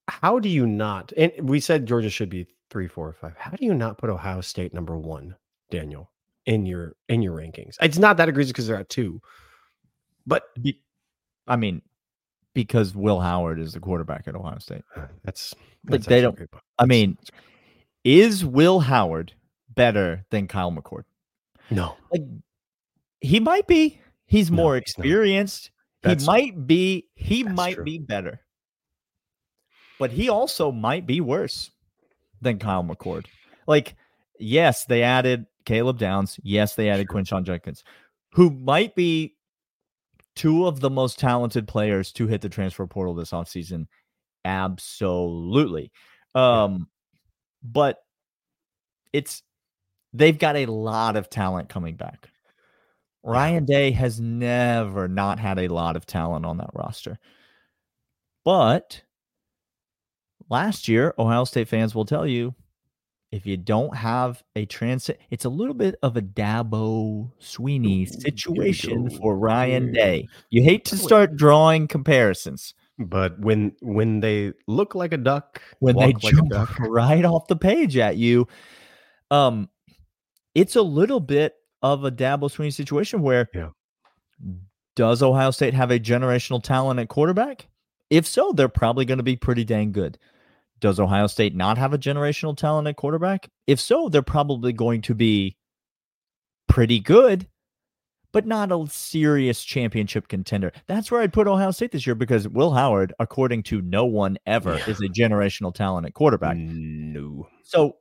how 0.08 0.38
do 0.38 0.48
you 0.48 0.66
not? 0.66 1.12
And 1.16 1.48
we 1.48 1.60
said 1.60 1.86
Georgia 1.86 2.10
should 2.10 2.28
be 2.28 2.46
three, 2.70 2.88
four, 2.88 3.08
or 3.08 3.12
five. 3.12 3.34
How 3.36 3.52
do 3.52 3.64
you 3.64 3.72
not 3.72 3.98
put 3.98 4.10
Ohio 4.10 4.40
State 4.40 4.74
number 4.74 4.98
one, 4.98 5.36
Daniel, 5.70 6.10
in 6.46 6.66
your 6.66 6.96
in 7.08 7.22
your 7.22 7.36
rankings? 7.36 7.76
It's 7.80 7.98
not 7.98 8.16
that 8.16 8.28
egregious 8.28 8.50
because 8.50 8.66
they're 8.66 8.76
at 8.76 8.88
two, 8.88 9.22
but 10.26 10.42
Be- 10.60 10.82
I 11.46 11.54
mean, 11.56 11.82
because 12.52 12.94
Will 12.96 13.20
Howard 13.20 13.60
is 13.60 13.74
the 13.74 13.80
quarterback 13.80 14.26
at 14.26 14.34
Ohio 14.34 14.58
State. 14.58 14.82
that's, 15.24 15.54
Like, 15.84 16.00
that's 16.00 16.06
they 16.06 16.20
don't- 16.20 16.34
a 16.34 16.36
great 16.36 16.50
point. 16.50 16.64
I 16.78 16.86
mean, 16.86 17.16
is 18.04 18.44
Will 18.44 18.80
Howard 18.80 19.32
better 19.72 20.24
than 20.30 20.48
Kyle 20.48 20.72
McCord? 20.72 21.04
no, 21.70 21.96
Like, 22.10 22.22
he 23.20 23.38
might 23.38 23.66
be. 23.68 24.00
He's 24.26 24.50
more 24.50 24.76
experienced. 24.76 25.70
He 26.02 26.14
might 26.26 26.66
be. 26.66 27.06
He 27.14 27.42
might 27.42 27.76
true. 27.76 27.84
be 27.84 27.98
better. 27.98 28.40
But 29.98 30.10
he 30.10 30.28
also 30.28 30.72
might 30.72 31.06
be 31.06 31.20
worse 31.20 31.70
than 32.40 32.58
Kyle 32.58 32.82
McCord. 32.82 33.26
Like, 33.66 33.94
yes, 34.38 34.84
they 34.86 35.02
added 35.02 35.46
Caleb 35.64 35.98
Downs. 35.98 36.40
Yes, 36.42 36.74
they 36.74 36.88
added 36.88 37.06
Sure. 37.10 37.20
Quinshon 37.20 37.44
Judkins, 37.44 37.84
who 38.32 38.50
might 38.50 38.94
be 38.96 39.36
two 40.34 40.66
of 40.66 40.80
the 40.80 40.90
most 40.90 41.18
talented 41.18 41.68
players 41.68 42.10
to 42.12 42.26
hit 42.26 42.40
the 42.40 42.48
transfer 42.48 42.86
portal 42.86 43.14
this 43.14 43.30
offseason 43.30 43.86
Absolutely. 44.44 45.92
Um, 46.34 46.88
but 47.62 47.98
it's 49.12 49.42
they've 50.12 50.38
got 50.38 50.56
a 50.56 50.66
lot 50.66 51.16
of 51.16 51.30
talent 51.30 51.68
coming 51.68 51.96
back. 51.96 52.28
Ryan 53.24 53.64
Day 53.64 53.92
has 53.92 54.20
never 54.20 55.08
not 55.08 55.38
had 55.38 55.58
a 55.58 55.68
lot 55.68 55.96
of 55.96 56.06
talent 56.06 56.44
on 56.44 56.58
that 56.58 56.70
roster. 56.74 57.18
But 58.44 59.02
last 60.48 60.88
year, 60.88 61.14
Ohio 61.18 61.44
State 61.44 61.68
fans 61.68 61.94
will 61.94 62.04
tell 62.04 62.26
you 62.26 62.54
if 63.32 63.46
you 63.46 63.56
don't 63.56 63.96
have 63.96 64.42
a 64.54 64.66
transit, 64.66 65.18
it's 65.30 65.46
a 65.46 65.48
little 65.48 65.74
bit 65.74 65.94
of 66.02 66.18
a 66.18 66.20
Dabo 66.20 67.30
Swinney 67.40 68.06
situation 68.06 69.08
for 69.08 69.38
Ryan 69.38 69.90
Day. 69.90 70.28
You 70.50 70.62
hate 70.62 70.84
to 70.86 70.98
start 70.98 71.34
drawing 71.36 71.88
comparisons, 71.88 72.74
but 72.98 73.40
when 73.40 73.72
when 73.80 74.20
they 74.20 74.52
look 74.68 74.94
like 74.94 75.14
a 75.14 75.16
duck, 75.16 75.62
when 75.78 75.96
they 75.96 76.12
like 76.12 76.18
jump 76.18 76.52
right 76.80 77.24
off 77.24 77.46
the 77.46 77.56
page 77.56 77.96
at 77.96 78.18
you, 78.18 78.46
um, 79.30 79.70
it's 80.54 80.76
a 80.76 80.82
little 80.82 81.20
bit 81.20 81.54
of 81.82 82.04
a 82.04 82.10
Dabo 82.10 82.42
Swinney 82.50 82.72
situation 82.72 83.22
where 83.22 83.48
Yeah. 83.54 83.70
does 84.96 85.22
Ohio 85.22 85.50
State 85.50 85.74
have 85.74 85.90
a 85.90 85.98
generational 85.98 86.62
talent 86.62 87.00
at 87.00 87.08
quarterback? 87.08 87.68
If 88.10 88.26
so, 88.26 88.52
they're 88.52 88.68
probably 88.68 89.04
going 89.04 89.18
to 89.18 89.24
be 89.24 89.36
pretty 89.36 89.64
dang 89.64 89.92
good. 89.92 90.18
Does 90.80 90.98
Ohio 91.00 91.26
State 91.28 91.54
not 91.54 91.78
have 91.78 91.92
a 91.94 91.98
generational 91.98 92.56
talent 92.56 92.88
at 92.88 92.96
quarterback? 92.96 93.48
If 93.66 93.80
so, 93.80 94.08
they're 94.08 94.20
probably 94.22 94.72
going 94.72 95.00
to 95.02 95.14
be 95.14 95.56
pretty 96.68 96.98
good, 97.00 97.46
but 98.32 98.46
not 98.46 98.72
a 98.72 98.86
serious 98.90 99.62
championship 99.64 100.26
contender. 100.28 100.72
That's 100.88 101.10
where 101.10 101.20
I'd 101.20 101.32
put 101.32 101.46
Ohio 101.46 101.70
State 101.70 101.92
this 101.92 102.06
year 102.06 102.14
because 102.16 102.48
Will 102.48 102.72
Howard, 102.72 103.12
according 103.18 103.62
to 103.64 103.80
no 103.80 104.04
one 104.04 104.38
ever, 104.46 104.76
Yeah. 104.78 104.90
is 104.90 105.00
a 105.00 105.08
generational 105.08 105.72
talent 105.74 106.06
at 106.06 106.14
quarterback. 106.14 106.56
no. 106.56 107.48
So, 107.62 107.96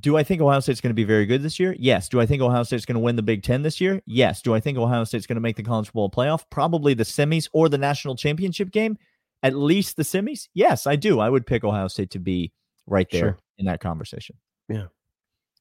do 0.00 0.16
I 0.16 0.22
think 0.22 0.40
Ohio 0.40 0.60
State's 0.60 0.80
going 0.80 0.90
to 0.90 0.94
be 0.94 1.04
very 1.04 1.26
good 1.26 1.42
this 1.42 1.60
year? 1.60 1.76
Yes. 1.78 2.08
Do 2.08 2.20
I 2.20 2.26
think 2.26 2.40
Ohio 2.40 2.62
State's 2.62 2.86
going 2.86 2.94
to 2.94 3.00
win 3.00 3.16
the 3.16 3.22
Big 3.22 3.42
Ten 3.42 3.62
this 3.62 3.80
year? 3.80 4.00
Yes. 4.06 4.40
Do 4.40 4.54
I 4.54 4.60
think 4.60 4.78
Ohio 4.78 5.04
State's 5.04 5.26
going 5.26 5.36
to 5.36 5.40
make 5.42 5.56
the 5.56 5.62
college 5.62 5.92
Bowl 5.92 6.10
playoff? 6.10 6.44
Probably 6.50 6.94
the 6.94 7.04
semis 7.04 7.48
or 7.52 7.68
the 7.68 7.78
national 7.78 8.16
championship 8.16 8.70
game. 8.70 8.96
At 9.42 9.54
least 9.54 9.96
the 9.96 10.02
semis. 10.02 10.48
Yes, 10.54 10.86
I 10.86 10.96
do. 10.96 11.20
I 11.20 11.28
would 11.28 11.46
pick 11.46 11.64
Ohio 11.64 11.88
State 11.88 12.10
to 12.12 12.18
be 12.20 12.52
right 12.86 13.08
there 13.10 13.20
Sure. 13.20 13.38
in 13.58 13.66
that 13.66 13.80
conversation. 13.80 14.36
Yeah. 14.68 14.86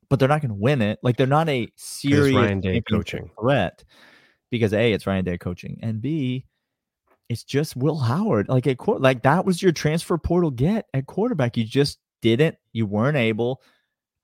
But 0.10 0.20
they're 0.20 0.30
not 0.30 0.42
going 0.42 0.50
to 0.50 0.56
win 0.62 0.82
it. 0.82 1.00
Like 1.04 1.18
they're 1.18 1.26
not 1.28 1.50
a 1.50 1.68
serious 1.76 2.36
Ryan 2.36 2.60
Day 2.62 2.82
coaching. 2.90 3.30
threat 3.40 3.84
because 4.50 4.74
a 4.74 4.92
it's 4.94 5.08
Ryan 5.08 5.26
Day 5.26 5.38
coaching 5.38 5.80
and 5.82 6.02
b 6.02 6.46
it's 7.30 7.44
just 7.46 7.78
Will 7.78 7.98
Howard. 7.98 8.50
Like 8.50 8.68
at 8.68 8.78
like 8.88 9.24
that 9.24 9.46
was 9.46 9.62
your 9.62 9.72
transfer 9.72 10.18
portal 10.18 10.52
get 10.52 10.86
at 10.94 11.06
quarterback. 11.08 11.56
You 11.56 11.64
just 11.64 11.98
didn't. 12.22 12.58
You 12.74 12.86
weren't 12.86 13.16
able 13.18 13.62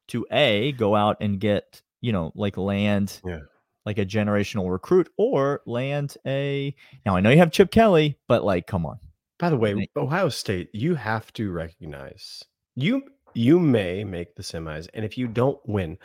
to 0.09 0.25
a 0.31 0.71
go 0.73 0.95
out 0.95 1.17
and 1.21 1.39
get 1.39 1.81
you 2.01 2.11
know 2.11 2.31
like 2.35 2.57
land 2.57 3.19
Yeah. 3.25 3.39
like 3.85 3.97
a 3.97 4.05
generational 4.05 4.71
recruit 4.71 5.09
or 5.17 5.61
land 5.65 6.15
a. 6.25 6.75
Now 7.05 7.15
I 7.15 7.21
know 7.21 7.29
you 7.29 7.37
have 7.37 7.51
Chip 7.51 7.71
Kelly, 7.71 8.17
but 8.27 8.43
like 8.43 8.67
come 8.67 8.85
on. 8.85 8.99
By 9.39 9.49
the 9.51 9.57
way, 9.57 9.87
Ohio 9.95 10.29
State, 10.29 10.69
you 10.73 10.95
have 10.95 11.31
to 11.33 11.51
recognize 11.51 12.43
you 12.75 13.03
you 13.33 13.59
may 13.59 14.03
make 14.03 14.35
the 14.35 14.41
semis, 14.43 14.87
and 14.93 15.05
if 15.05 15.17
you 15.17 15.27
don't 15.27 15.59
win 15.67 15.97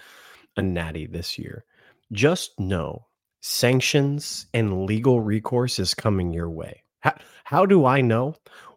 a 0.59 0.63
natty 0.63 1.07
this 1.07 1.39
year, 1.39 1.65
just 2.13 2.59
know 2.61 3.07
sanctions 3.41 4.47
and 4.55 4.85
legal 4.87 5.21
recourse 5.21 5.79
is 5.79 5.95
coming 5.95 6.33
your 6.33 6.51
way. 6.51 6.83
How, 7.01 7.15
how 7.45 7.67
do 7.67 7.85
I 7.87 8.01
know? 8.01 8.35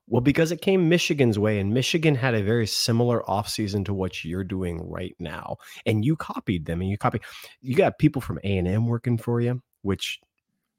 Well, 0.07 0.21
because 0.21 0.51
it 0.51 0.61
came 0.61 0.87
Michigan's 0.87 1.39
way, 1.39 1.59
and 1.59 1.73
Michigan 1.73 2.13
had 2.13 2.35
a 2.35 2.43
very 2.43 2.67
similar 2.67 3.23
offseason 3.27 3.85
to 3.85 3.93
what 3.93 4.23
you're 4.23 4.43
doing 4.43 4.79
right 4.87 5.15
now. 5.19 5.57
And 5.85 6.05
you 6.05 6.15
copied 6.15 6.65
them, 6.65 6.81
and 6.81 6.89
you 6.89 6.97
copy. 6.97 7.21
You 7.61 7.75
got 7.75 7.97
people 7.97 8.21
from 8.21 8.39
A 8.43 8.57
and 8.57 8.67
M 8.67 8.85
working 8.87 9.17
for 9.17 9.41
you, 9.41 9.61
which, 9.81 10.19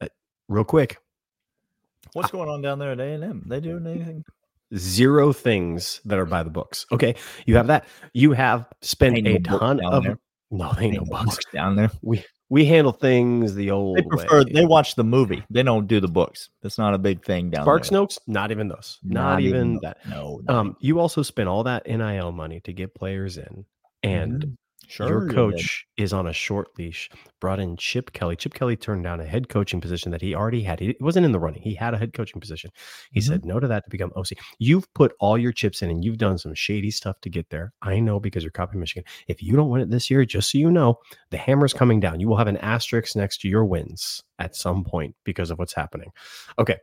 uh, 0.01 0.07
real 0.49 0.65
quick, 0.65 0.99
What's 2.13 2.31
going 2.31 2.49
on 2.49 2.63
down 2.63 2.79
there 2.79 2.93
at 2.93 3.01
A 3.01 3.13
and 3.15 3.25
M? 3.25 3.43
They 3.47 3.61
doing 3.61 3.87
anything? 3.87 4.25
zero 4.75 5.33
things 5.33 6.01
that 6.05 6.19
are 6.19 6.27
by 6.27 6.43
the 6.43 6.51
books. 6.51 6.87
Okay, 6.91 7.15
you 7.47 7.57
have 7.57 7.67
that. 7.69 7.85
You 8.15 8.33
have 8.33 8.67
spent 8.81 9.19
a 9.27 9.39
ton 9.39 9.85
of 9.85 10.05
there. 10.05 10.19
no, 10.51 10.73
they 10.73 10.87
ain't 10.87 10.95
no 10.95 11.05
books. 11.05 11.25
books 11.25 11.45
down 11.53 11.77
there. 11.77 11.91
We 12.03 12.25
we 12.49 12.65
handle 12.65 12.93
things 12.93 13.55
the 13.55 13.71
old 13.71 13.99
They 13.99 14.03
prefer 14.03 14.45
way. 14.45 14.53
they 14.53 14.65
watch 14.67 14.95
the 14.95 15.05
movie. 15.05 15.43
They 15.51 15.63
don't 15.63 15.87
do 15.87 16.01
the 16.01 16.09
books. 16.09 16.49
That's 16.63 16.79
not 16.79 16.95
a 16.95 16.99
big 16.99 17.25
thing 17.25 17.51
down 17.51 17.65
Sparks 17.65 17.91
there. 17.91 17.99
notes, 18.01 18.19
not 18.27 18.51
even 18.51 18.69
those. 18.69 18.99
Not, 19.03 19.41
even, 19.41 19.75
those. 19.75 19.81
that. 19.83 19.97
No. 20.09 20.41
not 20.45 20.55
Um, 20.57 20.77
you 20.81 21.01
also 21.01 21.23
spent 21.23 21.49
all 21.49 21.65
that 21.65 21.87
NIL 21.87 22.33
money 22.33 22.61
to 22.61 22.73
get 22.73 22.95
players 22.95 23.37
in, 23.39 23.65
and 24.03 24.43
Mhm. 24.45 24.57
Sure, 24.89 25.09
your 25.09 25.27
you 25.29 25.35
coach 25.35 25.87
is 25.97 26.13
on 26.13 26.27
a 26.27 26.33
short 26.33 26.69
leash. 26.79 27.11
Brought 27.41 27.59
in 27.61 27.77
Chip 27.77 28.13
Kelly. 28.13 28.37
Chip 28.37 28.55
Kelly 28.55 28.77
turned 28.77 29.05
down 29.05 29.21
a 29.21 29.25
head 29.25 29.49
coaching 29.49 29.81
position 29.81 30.11
that 30.13 30.23
he 30.23 30.35
already 30.35 30.63
had. 30.63 30.81
He 30.81 30.97
wasn't 31.01 31.27
in 31.27 31.33
the 31.33 31.39
running. 31.39 31.61
He 31.63 31.75
had 31.75 31.93
a 31.95 31.99
head 31.99 32.13
coaching 32.13 32.41
position. 32.41 32.71
He 33.13 33.21
Mhm. 33.21 33.25
said 33.25 33.45
no 33.45 33.59
to 33.61 33.67
that 33.69 33.85
to 33.85 33.91
become 33.91 34.13
OC. 34.17 34.37
You've 34.59 34.93
put 34.95 35.13
all 35.21 35.37
your 35.37 35.53
chips 35.53 35.83
in 35.83 35.91
and 35.91 36.05
you've 36.05 36.19
done 36.19 36.39
some 36.39 36.55
shady 36.55 36.91
stuff 36.91 37.21
to 37.23 37.29
get 37.31 37.51
there. 37.51 37.73
I 37.83 37.99
know 38.01 38.21
because 38.21 38.43
you're 38.43 38.51
copying 38.53 38.81
Michigan. 38.81 39.05
If 39.29 39.43
you 39.43 39.55
don't 39.57 39.69
win 39.71 39.83
it 39.83 39.91
this 39.91 40.11
year, 40.11 40.25
just 40.25 40.51
so 40.53 40.59
you 40.59 40.71
know, 40.71 40.99
the 41.31 41.37
hammer's 41.37 41.73
coming 41.75 42.01
down. 42.01 42.21
You 42.21 42.29
will 42.29 42.37
have 42.37 42.49
an 42.49 42.57
asterisk 42.59 43.17
next 43.17 43.41
to 43.43 43.49
your 43.49 43.65
wins 43.65 44.23
at 44.39 44.55
some 44.57 44.85
point 44.85 45.15
because 45.25 45.51
of 45.51 45.59
what's 45.59 45.75
happening. 45.75 46.11
Okay. 46.59 46.77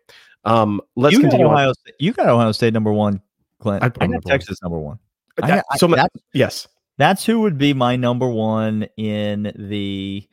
Um, 0.46 0.82
let's 0.96 1.14
you 1.16 1.22
continue. 1.22 1.46
Ohio 1.48 1.74
State. 1.74 1.96
You 2.00 2.12
got 2.14 2.28
Ohio 2.28 2.52
State 2.52 2.74
number 2.74 2.92
one, 2.92 3.22
Clint. 3.60 3.82
I 3.82 3.88
I, 4.02 4.08
got. 4.08 4.24
Texas 4.26 4.62
number 4.62 4.78
one. 4.80 5.00
That- 5.38 5.48
got- 5.48 5.66
I- 5.72 5.78
so 5.78 5.88
my- 5.88 6.06
yes. 6.34 6.68
That's 6.98 7.26
who 7.26 7.42
would 7.42 7.58
be 7.58 7.74
my 7.74 7.96
number 7.96 8.28
one 8.28 8.88
in 8.98 9.52
the 9.56 10.28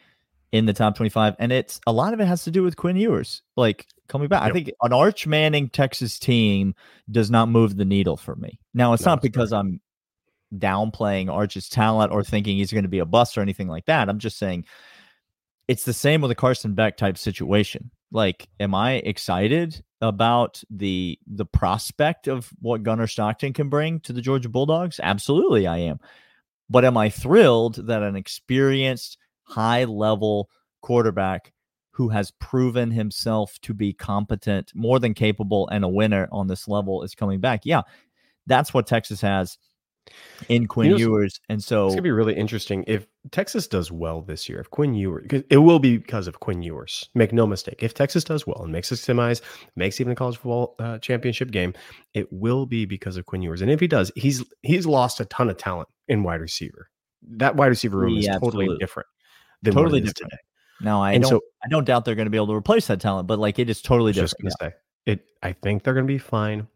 in 0.53 0.67
the 0.67 0.73
top 0.73 0.97
25 0.97 1.37
and 1.39 1.53
it's 1.53 1.81
a 1.87 1.93
lot 1.93 2.13
of 2.13 2.21
it 2.21 2.27
has 2.27 2.43
to 2.45 2.51
do 2.51 2.63
with 2.63 2.77
quinn 2.77 2.97
ewers. 2.97 3.43
Like 3.57 3.87
coming 4.09 4.29
back. 4.29 4.43
I 4.43 4.51
think 4.51 4.71
an 4.83 4.93
arch 4.93 5.27
manning 5.27 5.69
texas 5.69 6.19
team 6.19 6.75
does 7.11 7.31
not 7.31 7.49
move 7.49 7.77
the 7.77 7.85
needle 7.85 8.17
for 8.17 8.35
me. 8.37 8.59
Now 8.75 8.93
it's 8.93 9.05
No, 9.05 9.13
not 9.13 9.23
because 9.23 9.53
i'm 9.53 9.81
downplaying 10.57 11.33
arch's 11.33 11.69
talent 11.69 12.11
or 12.13 12.25
thinking 12.25 12.57
he's 12.57 12.73
going 12.73 12.83
to 12.83 12.89
be 12.89 12.99
a 12.99 13.07
bust 13.07 13.39
or 13.39 13.41
anything 13.41 13.69
like 13.69 13.87
that. 13.87 14.09
I'm 14.09 14.19
just 14.19 14.37
saying 14.37 14.65
it's 15.69 15.85
the 15.85 15.93
same 15.93 16.21
with 16.21 16.33
a 16.33 16.35
carson 16.37 16.75
beck 16.75 16.97
type 16.97 17.17
situation. 17.17 17.91
Like 18.11 18.49
am 18.59 18.75
i 18.75 18.95
excited 18.95 19.85
about 20.01 20.63
the 20.71 21.19
the 21.29 21.45
prospect 21.47 22.27
of 22.27 22.51
what 22.61 22.83
gunnar 22.83 23.07
stockton 23.07 23.53
can 23.53 23.69
bring 23.69 24.01
to 24.01 24.13
the 24.13 24.21
georgia 24.21 24.49
bulldogs? 24.49 24.99
Absolutely 25.01 25.69
i 25.69 25.79
am 25.79 26.01
but 26.71 26.85
am 26.85 26.97
I 26.97 27.11
thrilled 27.11 27.87
that 27.89 28.03
an 28.03 28.17
experienced, 28.17 29.19
high 29.43 29.85
level 29.85 30.49
quarterback 30.81 31.53
who 31.91 32.09
has 32.09 32.31
proven 32.31 32.93
himself 32.93 33.59
to 33.63 33.75
be 33.75 33.93
competent, 33.93 34.73
more 34.75 34.99
than 34.99 35.13
capable, 35.13 35.69
and 35.69 35.85
a 35.85 35.89
winner 35.89 36.29
on 36.31 36.47
this 36.47 36.69
level 36.69 37.03
is 37.03 37.15
coming 37.15 37.41
back? 37.41 37.63
Yeah, 37.65 37.83
that's 38.47 38.73
what 38.73 38.87
Texas 38.87 39.21
has 39.21 39.59
in 40.49 40.67
Quinn 40.67 40.93
know, 40.93 40.97
Ewers. 40.97 41.41
And 41.49 41.63
so, 41.63 41.87
It's 41.87 41.95
gonna 41.95 42.03
be 42.03 42.11
really 42.11 42.35
interesting 42.35 42.85
if 42.87 43.07
Texas 43.31 43.67
does 43.67 43.93
well 43.93 44.23
this 44.23 44.49
year. 44.49 44.61
If 44.61 44.71
Quinn 44.71 44.95
Ewers, 44.95 45.27
it 45.51 45.59
will 45.59 45.79
be 45.79 45.99
because 45.99 46.27
of 46.27 46.41
Quinn 46.41 46.63
Ewers. 46.63 47.09
Make 47.15 47.33
no 47.33 47.47
mistake. 47.47 47.83
If 47.83 47.95
Texas 47.95 48.25
does 48.25 48.47
well 48.47 48.63
and 48.63 48.73
makes 48.73 48.89
the 48.89 48.97
semis, 48.97 49.41
makes 49.77 50.01
even 50.01 50.13
a 50.13 50.17
college 50.17 50.37
football 50.37 50.75
uh, 50.79 50.99
championship 50.99 51.51
game, 51.51 51.75
it 52.15 52.33
will 52.33 52.67
be 52.67 52.87
because 52.87 53.17
of 53.17 53.27
Quinn 53.27 53.43
Ewers. 53.43 53.61
And 53.61 53.71
if 53.71 53.81
he 53.81 53.87
does, 53.87 54.11
he's 54.17 54.45
he's 54.63 54.87
lost 54.87 55.21
a 55.21 55.25
ton 55.27 55.51
of 55.51 55.59
talent 55.59 55.89
in 56.11 56.23
wide 56.23 56.41
receiver. 56.41 56.91
That 57.23 57.57
wide 57.57 57.69
receiver 57.69 57.99
room 57.99 58.19
is 58.19 58.27
totally 58.27 58.45
absolutely. 58.47 58.79
different 58.79 59.09
than 59.63 59.75
totally 59.75 60.01
different. 60.01 60.33
now 60.81 61.03
I 61.03 61.13
And 61.13 61.23
don't, 61.23 61.31
so- 61.31 61.41
I 61.65 61.69
don't 61.69 61.85
doubt 61.85 62.05
they're 62.05 62.15
going 62.15 62.27
to 62.27 62.31
be 62.31 62.39
able 62.39 62.49
to 62.49 62.55
replace 62.55 62.87
that 62.89 63.01
talent, 63.01 63.29
but 63.29 63.39
like 63.39 63.59
it 63.59 63.71
is 63.71 63.81
totally 63.81 64.11
was 64.11 64.17
just 64.17 64.37
different. 64.39 64.59
gonna 64.61 64.71
say 64.71 64.77
it. 65.13 65.27
I 65.43 65.53
think 65.53 65.85
they're 65.85 65.95
gonna 65.95 66.07
be 66.07 66.19
fine, 66.19 66.67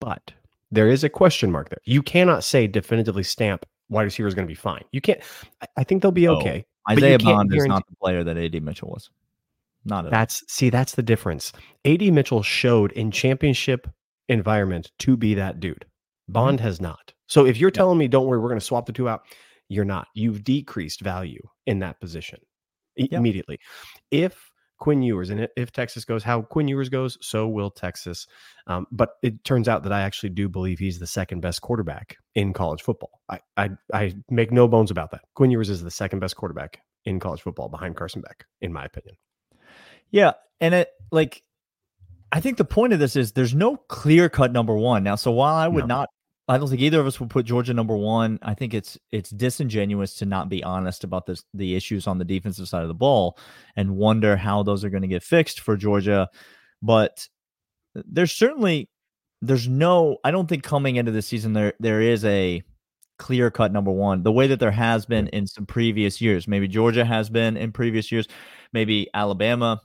but 0.00 0.32
there 0.70 0.88
is 0.88 1.04
a 1.04 1.08
question 1.08 1.50
mark 1.50 1.68
there. 1.68 1.80
You 1.84 2.02
cannot 2.02 2.44
say 2.44 2.66
definitively 2.66 3.22
stamp 3.22 3.66
wide 3.88 4.04
receiver 4.04 4.28
is 4.28 4.34
gonna 4.34 4.46
be 4.46 4.54
fine. 4.54 4.84
You 4.92 5.00
can't. 5.00 5.20
I, 5.60 5.66
I 5.78 5.84
think 5.84 6.02
they'll 6.02 6.12
be 6.12 6.28
okay. 6.28 6.64
Isaiah 6.88 7.18
Bond 7.18 7.52
is 7.54 7.66
not 7.66 7.82
the 7.88 7.96
player 7.96 8.22
that 8.22 8.38
AD 8.38 8.62
Mitchell 8.62 8.88
was. 8.88 9.10
Not 9.84 10.00
at 10.00 10.04
all. 10.06 10.10
That's 10.10 10.44
see, 10.48 10.70
that's 10.70 10.94
the 10.94 11.02
difference. 11.02 11.52
AD 11.84 12.02
Mitchell 12.12 12.42
showed 12.42 12.92
in 12.92 13.10
championship 13.10 13.88
environment 14.28 14.92
to 15.00 15.16
be 15.16 15.34
that 15.34 15.60
dude. 15.60 15.84
Bond 16.28 16.58
mm-hmm. 16.58 16.66
has 16.66 16.80
not. 16.80 17.12
So 17.26 17.44
if 17.46 17.56
you're. 17.58 17.70
Yeah. 17.70 17.74
telling 17.74 17.98
me, 17.98 18.08
don't 18.08 18.26
worry, 18.26 18.38
we're 18.38 18.48
going 18.48 18.60
to 18.60 18.64
swap 18.64 18.86
the 18.86 18.92
two 18.92 19.08
out, 19.08 19.22
you're 19.68 19.84
not. 19.84 20.08
You've 20.14 20.44
decreased 20.44 21.00
value 21.00 21.40
in 21.66 21.80
that 21.80 22.00
position 22.00 22.38
Yeah. 22.96 23.18
immediately. 23.18 23.58
If 24.10 24.50
Quinn 24.78 25.02
Ewers 25.02 25.30
and 25.30 25.48
if 25.56 25.72
Texas 25.72 26.04
goes 26.04 26.22
how 26.22 26.42
Quinn 26.42 26.68
Ewers 26.68 26.88
goes, 26.90 27.16
so 27.22 27.48
will 27.48 27.70
Texas. 27.70 28.26
Um, 28.66 28.86
but 28.92 29.12
it 29.22 29.42
turns 29.44 29.68
out 29.68 29.82
that 29.84 29.92
I 29.92 30.02
actually 30.02 30.28
do 30.30 30.48
believe 30.50 30.78
he's 30.78 30.98
the 30.98 31.06
second 31.06 31.40
best 31.40 31.62
quarterback 31.62 32.16
in 32.34 32.52
college 32.52 32.82
football. 32.82 33.20
I, 33.30 33.40
I 33.56 33.70
I 33.94 34.14
make 34.30 34.52
no 34.52 34.68
bones 34.68 34.90
about 34.90 35.10
that. 35.12 35.22
Quinn 35.34 35.50
Ewers 35.50 35.70
is 35.70 35.82
the 35.82 35.90
second 35.90 36.18
best 36.20 36.36
quarterback 36.36 36.80
in 37.06 37.18
college 37.20 37.40
football 37.40 37.68
behind 37.70 37.96
Carson 37.96 38.20
Beck, 38.20 38.44
in 38.60 38.70
my 38.72 38.84
opinion. 38.84 39.16
Yeah, 40.10 40.32
and 40.60 40.74
it 40.74 40.90
like 41.10 41.42
I 42.32 42.40
think 42.40 42.58
the 42.58 42.64
point 42.66 42.92
of 42.92 42.98
this 42.98 43.16
is 43.16 43.32
there's 43.32 43.54
no 43.54 43.76
clear 43.88 44.28
cut 44.28 44.52
number 44.52 44.74
one 44.76 45.02
now. 45.04 45.14
So 45.14 45.30
while 45.30 45.54
I 45.54 45.68
would 45.68 45.84
No. 45.88 45.94
not, 46.00 46.08
I 46.48 46.58
don't 46.58 46.68
think 46.68 46.80
either 46.80 47.00
of 47.00 47.06
us 47.06 47.18
will 47.18 47.26
put 47.26 47.44
Georgia 47.44 47.74
number 47.74 47.96
one. 47.96 48.38
I 48.42 48.54
think 48.54 48.72
it's 48.72 48.96
it's 49.10 49.30
disingenuous 49.30 50.14
to 50.16 50.26
not 50.26 50.48
be 50.48 50.62
honest 50.62 51.02
about 51.02 51.26
this 51.26 51.42
the 51.54 51.74
issues 51.74 52.06
on 52.06 52.18
the 52.18 52.24
defensive 52.24 52.68
side 52.68 52.82
of 52.82 52.88
the 52.88 52.94
ball 52.94 53.36
and 53.74 53.96
wonder 53.96 54.36
how 54.36 54.62
those 54.62 54.84
are 54.84 54.90
going 54.90 55.02
to 55.02 55.08
get 55.08 55.24
fixed 55.24 55.60
for 55.60 55.76
Georgia. 55.76 56.28
But 56.82 57.26
there's 57.94 58.32
certainly 58.32 58.88
there's 59.42 59.68
no. 59.68 60.18
I 60.22 60.30
don't 60.30 60.48
think 60.48 60.62
coming 60.62 60.96
into 60.96 61.12
the 61.12 61.22
season 61.22 61.52
there 61.52 61.74
there 61.80 62.00
is 62.00 62.24
a 62.24 62.62
clear 63.18 63.50
cut 63.50 63.72
number 63.72 63.90
one 63.90 64.22
the 64.22 64.32
way 64.32 64.46
that 64.46 64.60
there 64.60 64.70
has 64.70 65.06
been 65.06 65.26
in 65.28 65.46
some 65.48 65.66
previous 65.66 66.20
years. 66.20 66.46
Maybe 66.46 66.68
Georgia 66.68 67.04
has 67.04 67.28
been 67.28 67.56
in 67.56 67.72
previous 67.72 68.12
years. 68.12 68.28
Maybe 68.72 69.08
Alabama 69.14 69.80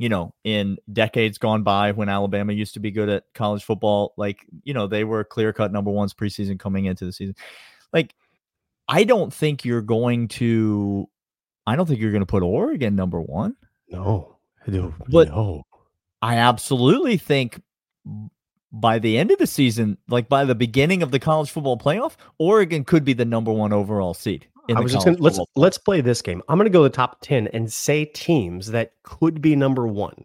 you 0.00 0.08
know, 0.08 0.32
in 0.44 0.78
decades 0.90 1.36
gone 1.36 1.62
by 1.62 1.92
when 1.92 2.08
Alabama 2.08 2.54
used 2.54 2.72
to 2.72 2.80
be 2.80 2.90
good 2.90 3.10
at 3.10 3.24
college 3.34 3.62
football, 3.62 4.14
like, 4.16 4.46
you 4.62 4.72
know, 4.72 4.86
they 4.86 5.04
were 5.04 5.24
clear 5.24 5.52
cut 5.52 5.72
number 5.72 5.90
ones 5.90 6.14
preseason 6.14 6.58
coming 6.58 6.86
into 6.86 7.04
the 7.04 7.12
season. 7.12 7.34
Like, 7.92 8.14
I 8.88 9.04
don't 9.04 9.30
think 9.30 9.66
you're 9.66 9.82
going 9.82 10.28
to, 10.28 11.06
I 11.66 11.76
don't 11.76 11.84
think 11.86 12.00
you're 12.00 12.12
going 12.12 12.22
to 12.22 12.26
put 12.26 12.42
Oregon 12.42 12.96
number 12.96 13.20
one. 13.20 13.56
No, 13.90 14.38
I 14.66 14.70
do. 14.70 14.94
But- 15.06 15.28
no. 15.28 15.66
I 16.22 16.36
absolutely 16.36 17.18
think 17.18 17.60
by 18.72 19.00
the 19.00 19.18
end 19.18 19.30
of 19.30 19.38
the 19.38 19.46
season, 19.46 19.98
like 20.08 20.30
by 20.30 20.46
the 20.46 20.54
beginning 20.54 21.02
of 21.02 21.10
the 21.10 21.18
college 21.18 21.50
football 21.50 21.76
playoff, 21.76 22.16
Oregon 22.38 22.84
could 22.84 23.04
be 23.04 23.12
the 23.12 23.26
number 23.26 23.52
one 23.52 23.74
overall 23.74 24.14
seed. 24.14 24.48
In 24.68 24.76
I 24.76 24.80
the 24.80 24.84
was 24.84 24.92
just 24.92 25.04
gonna 25.04 25.18
let's 25.20 25.36
football 25.38 25.62
let's 25.62 25.78
play 25.78 26.00
this 26.00 26.22
game. 26.22 26.42
I'm 26.48 26.58
gonna 26.58 26.70
go 26.70 26.82
to 26.82 26.88
the 26.88 26.94
top 26.94 27.20
ten 27.20 27.48
and 27.48 27.72
say 27.72 28.04
teams 28.04 28.68
that 28.68 28.92
could 29.02 29.40
be 29.40 29.56
number 29.56 29.86
one 29.86 30.24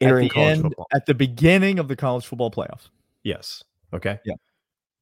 at 0.00 0.06
entering 0.08 0.28
the 0.28 0.34
college 0.34 0.50
end- 0.52 0.62
football. 0.62 0.86
at 0.94 1.06
the 1.06 1.14
beginning 1.14 1.78
of 1.78 1.88
the 1.88 1.96
college 1.96 2.26
football 2.26 2.50
playoffs. 2.50 2.88
Yes. 3.22 3.62
Okay. 3.92 4.18
Yeah. 4.24 4.34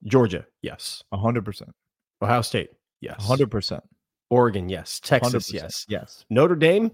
Georgia. 0.05 0.47
Yes. 0.63 1.03
hundred 1.13 1.45
percent. 1.45 1.75
Ohio 2.23 2.43
State. 2.43 2.71
Yes. 3.01 3.25
hundred 3.25 3.51
percent. 3.51 3.83
Oregon. 4.31 4.69
Yes. 4.69 5.01
Texas. 5.01 5.53
Yes. 5.53 5.87
Yes. 5.89 6.25
Notre 6.31 6.57
Dame. 6.57 6.91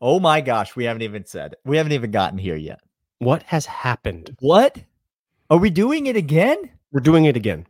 Oh 0.00 0.20
my 0.20 0.40
gosh, 0.40 0.76
we 0.76 0.84
haven't 0.84 1.02
even 1.02 1.24
said. 1.24 1.54
We 1.64 1.76
haven't 1.76 1.92
even 1.92 2.10
gotten 2.10 2.38
here 2.38 2.56
yet. 2.56 2.80
What 3.18 3.42
has 3.44 3.64
happened? 3.66 4.36
What? 4.40 4.82
Are 5.48 5.58
we 5.58 5.70
doing 5.70 6.06
it 6.06 6.16
again? 6.16 6.70
We're 6.92 7.00
doing 7.00 7.24
it 7.26 7.36
again. 7.36 7.66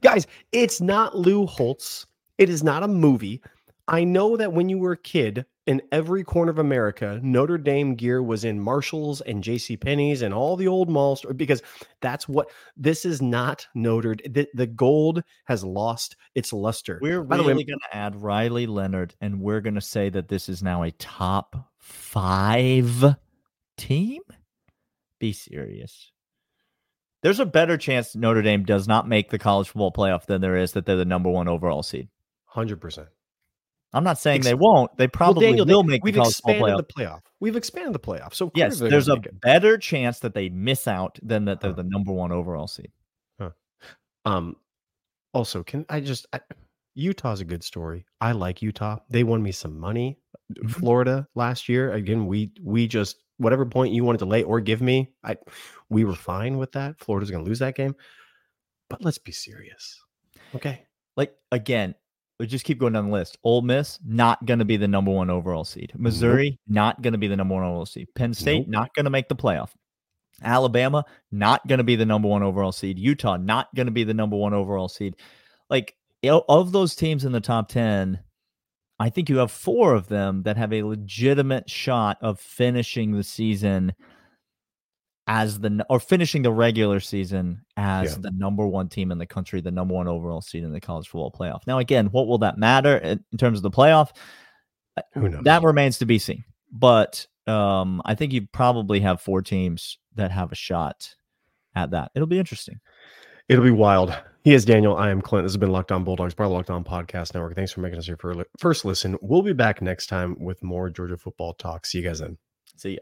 Guys, 0.00 0.26
it's 0.52 0.80
not 0.80 1.16
Lou 1.16 1.46
Holtz. 1.46 2.06
It 2.38 2.48
is 2.48 2.62
not 2.62 2.82
a 2.82 2.88
movie. 2.88 3.42
I 3.86 4.04
know 4.04 4.36
that 4.36 4.52
when 4.52 4.68
you 4.68 4.78
were 4.78 4.92
a 4.92 4.96
kid, 4.96 5.44
in 5.66 5.80
every 5.92 6.24
corner 6.24 6.50
of 6.50 6.58
America, 6.58 7.18
Notre 7.22 7.58
Dame 7.58 7.94
gear 7.94 8.22
was 8.22 8.44
in 8.44 8.60
Marshalls 8.60 9.20
and 9.22 9.42
J.C. 9.42 9.76
Penney's 9.76 10.20
and 10.22 10.34
all 10.34 10.56
the 10.56 10.68
old 10.68 10.90
malls 10.90 11.24
because 11.36 11.62
that's 12.00 12.28
what 12.28 12.50
this 12.76 13.04
is 13.04 13.22
not 13.22 13.66
Notre. 13.74 14.14
The, 14.14 14.46
the 14.54 14.66
gold 14.66 15.22
has 15.46 15.64
lost 15.64 16.16
its 16.34 16.52
luster. 16.52 16.98
We're 17.00 17.22
By 17.22 17.38
really 17.38 17.64
going 17.64 17.78
to 17.78 17.96
add 17.96 18.20
Riley 18.20 18.66
Leonard, 18.66 19.14
and 19.20 19.40
we're 19.40 19.62
going 19.62 19.74
to 19.74 19.80
say 19.80 20.10
that 20.10 20.28
this 20.28 20.48
is 20.48 20.62
now 20.62 20.82
a 20.82 20.90
top 20.92 21.70
five 21.78 23.16
team. 23.78 24.22
Be 25.18 25.32
serious. 25.32 26.10
There's 27.22 27.40
a 27.40 27.46
better 27.46 27.78
chance 27.78 28.14
Notre 28.14 28.42
Dame 28.42 28.64
does 28.64 28.86
not 28.86 29.08
make 29.08 29.30
the 29.30 29.38
college 29.38 29.68
football 29.68 29.92
playoff 29.92 30.26
than 30.26 30.42
there 30.42 30.58
is 30.58 30.72
that 30.72 30.84
they're 30.84 30.96
the 30.96 31.06
number 31.06 31.30
one 31.30 31.48
overall 31.48 31.82
seed. 31.82 32.08
Hundred 32.54 32.80
percent. 32.80 33.08
I'm 33.92 34.04
not 34.04 34.18
saying 34.18 34.38
Ex- 34.38 34.46
they 34.46 34.54
won't. 34.54 34.96
They 34.96 35.06
probably 35.06 35.46
Daniel, 35.46 35.66
will 35.66 35.82
they- 35.82 35.88
make 35.88 36.04
we've 36.04 36.14
football 36.14 36.28
expanded 36.30 36.78
the 36.78 36.84
playoff. 37.02 37.20
We've 37.40 37.56
expanded 37.56 37.94
the 37.94 37.98
playoff. 38.00 38.34
So 38.34 38.50
Yes, 38.54 38.78
there's 38.78 39.08
a 39.08 39.16
better 39.42 39.78
chance 39.78 40.20
that 40.20 40.34
they 40.34 40.48
miss 40.48 40.88
out 40.88 41.18
than 41.22 41.44
that 41.46 41.60
they're 41.60 41.70
Huh. 41.70 41.76
the 41.76 41.84
number 41.84 42.12
one 42.12 42.32
overall 42.32 42.66
seed. 42.66 42.90
Um, 44.26 44.56
also, 45.34 45.62
can 45.62 45.84
I 45.90 46.00
just 46.00 46.26
I, 46.32 46.40
Utah's 46.94 47.40
a 47.40 47.44
good 47.44 47.62
story. 47.62 48.06
I 48.20 48.32
like 48.32 48.62
Utah. 48.62 49.00
They 49.10 49.22
won 49.22 49.42
me 49.42 49.52
some 49.52 49.78
money. 49.78 50.18
Mhm. 50.52 50.70
Florida 50.70 51.28
last 51.34 51.68
year. 51.68 51.92
Again, 51.92 52.26
we 52.26 52.52
we 52.62 52.86
just 52.86 53.16
whatever 53.36 53.66
point 53.66 53.92
you 53.92 54.02
wanted 54.04 54.18
to 54.18 54.24
lay 54.26 54.42
or 54.44 54.60
give 54.60 54.80
me, 54.80 55.12
I 55.22 55.36
we 55.90 56.04
were 56.04 56.14
fine 56.14 56.56
with 56.56 56.72
that. 56.72 56.98
Florida's 57.00 57.30
going 57.30 57.44
to 57.44 57.48
lose 57.48 57.58
that 57.58 57.74
game, 57.74 57.94
but 58.88 59.02
let's 59.04 59.18
be 59.18 59.32
serious. 59.32 60.02
Okay, 60.54 60.86
like 61.16 61.34
again, 61.52 61.94
we 62.38 62.46
just 62.46 62.64
keep 62.64 62.78
going 62.78 62.92
down 62.92 63.06
the 63.06 63.12
list. 63.12 63.38
Ole 63.44 63.62
Miss 63.62 63.98
not 64.04 64.44
going 64.44 64.58
to 64.58 64.64
be 64.64 64.76
the 64.76 64.88
number 64.88 65.10
one 65.10 65.30
overall 65.30 65.64
seed. 65.64 65.92
Missouri 65.96 66.58
not 66.66 67.00
going 67.02 67.12
to 67.12 67.18
be 67.18 67.28
the 67.28 67.36
number 67.36 67.54
one 67.54 67.64
overall 67.64 67.86
seed. 67.86 68.08
Penn 68.14 68.34
State 68.34 68.66
Nope. 68.66 68.68
not 68.68 68.94
going 68.94 69.04
to 69.04 69.10
make 69.10 69.28
the 69.28 69.36
playoff. 69.36 69.70
Alabama 70.42 71.04
not 71.30 71.66
going 71.68 71.78
to 71.78 71.84
be 71.84 71.96
the 71.96 72.06
number 72.06 72.28
one 72.28 72.42
overall 72.42 72.72
seed. 72.72 72.98
Utah 72.98 73.36
not 73.36 73.72
going 73.74 73.86
to 73.86 73.92
be 73.92 74.04
the 74.04 74.14
number 74.14 74.36
one 74.36 74.52
overall 74.52 74.88
seed. 74.88 75.14
Like 75.70 75.94
of 76.24 76.72
those 76.72 76.94
teams 76.94 77.24
in 77.24 77.32
the 77.32 77.40
top 77.40 77.68
ten, 77.68 78.20
I 78.98 79.10
think 79.10 79.28
you 79.28 79.38
have 79.38 79.50
four 79.50 79.94
of 79.94 80.08
them 80.08 80.42
that 80.42 80.56
have 80.56 80.72
a 80.72 80.82
legitimate 80.82 81.70
shot 81.70 82.18
of 82.20 82.40
finishing 82.40 83.12
the 83.12 83.24
season 83.24 83.92
as 85.26 85.58
the 85.60 85.84
or 85.88 85.98
finishing 86.00 86.42
the 86.42 86.52
regular 86.52 87.00
season 87.00 87.62
as 87.76 88.12
Yeah. 88.12 88.18
the 88.22 88.30
number 88.32 88.66
one 88.66 88.88
team 88.88 89.10
in 89.10 89.18
the 89.18 89.26
country, 89.26 89.60
the 89.60 89.70
number 89.70 89.94
one 89.94 90.06
overall 90.06 90.42
seed 90.42 90.64
in 90.64 90.72
the 90.72 90.80
college 90.80 91.08
football 91.08 91.32
playoff. 91.32 91.60
Now, 91.66 91.78
again, 91.78 92.06
what 92.08 92.26
will 92.26 92.38
that 92.38 92.58
matter 92.58 92.96
in 92.98 93.24
in 93.32 93.38
terms 93.38 93.58
of 93.58 93.62
the 93.62 93.70
playoff? 93.70 94.10
Uh, 94.96 95.02
who 95.14 95.28
knows? 95.28 95.44
That 95.44 95.62
remains 95.62 95.98
to 95.98 96.06
be 96.06 96.18
seen. 96.18 96.44
But 96.70 97.26
um, 97.46 98.02
I 98.04 98.14
think 98.14 98.32
you 98.32 98.46
probably 98.52 99.00
have 99.00 99.20
four 99.20 99.40
teams 99.42 99.98
that 100.14 100.30
have 100.30 100.52
a 100.52 100.54
shot 100.56 101.14
at 101.74 101.90
that. 101.92 102.10
It'll 102.14 102.26
be 102.28 102.38
interesting. 102.38 102.80
It'll 103.48 103.64
be 103.64 103.70
wild. 103.70 104.14
He 104.42 104.52
is 104.54 104.64
Daniel. 104.64 104.96
I 104.96 105.10
am 105.10 105.20
Clint. 105.22 105.44
This 105.44 105.52
has 105.52 105.56
been 105.58 105.70
Locked 105.72 105.92
On 105.92 106.04
Bulldogs, 106.04 106.34
part 106.34 106.46
of 106.46 106.52
Locked 106.52 106.70
On 106.70 106.84
Podcast 106.84 107.34
Network. 107.34 107.54
Thanks 107.54 107.72
for 107.72 107.80
making 107.80 107.98
us 107.98 108.06
your 108.08 108.16
fir- 108.16 108.44
first 108.58 108.84
listen. 108.84 109.16
We'll 109.22 109.42
be 109.42 109.52
back 109.52 109.80
next 109.82 110.06
time 110.06 110.36
with 110.38 110.62
more 110.62 110.88
Georgia 110.90 111.16
football 111.16 111.54
talk. 111.54 111.84
See 111.86 111.98
you 111.98 112.04
guys 112.04 112.20
then. 112.20 112.36
See 112.76 112.92
ya. 112.92 112.98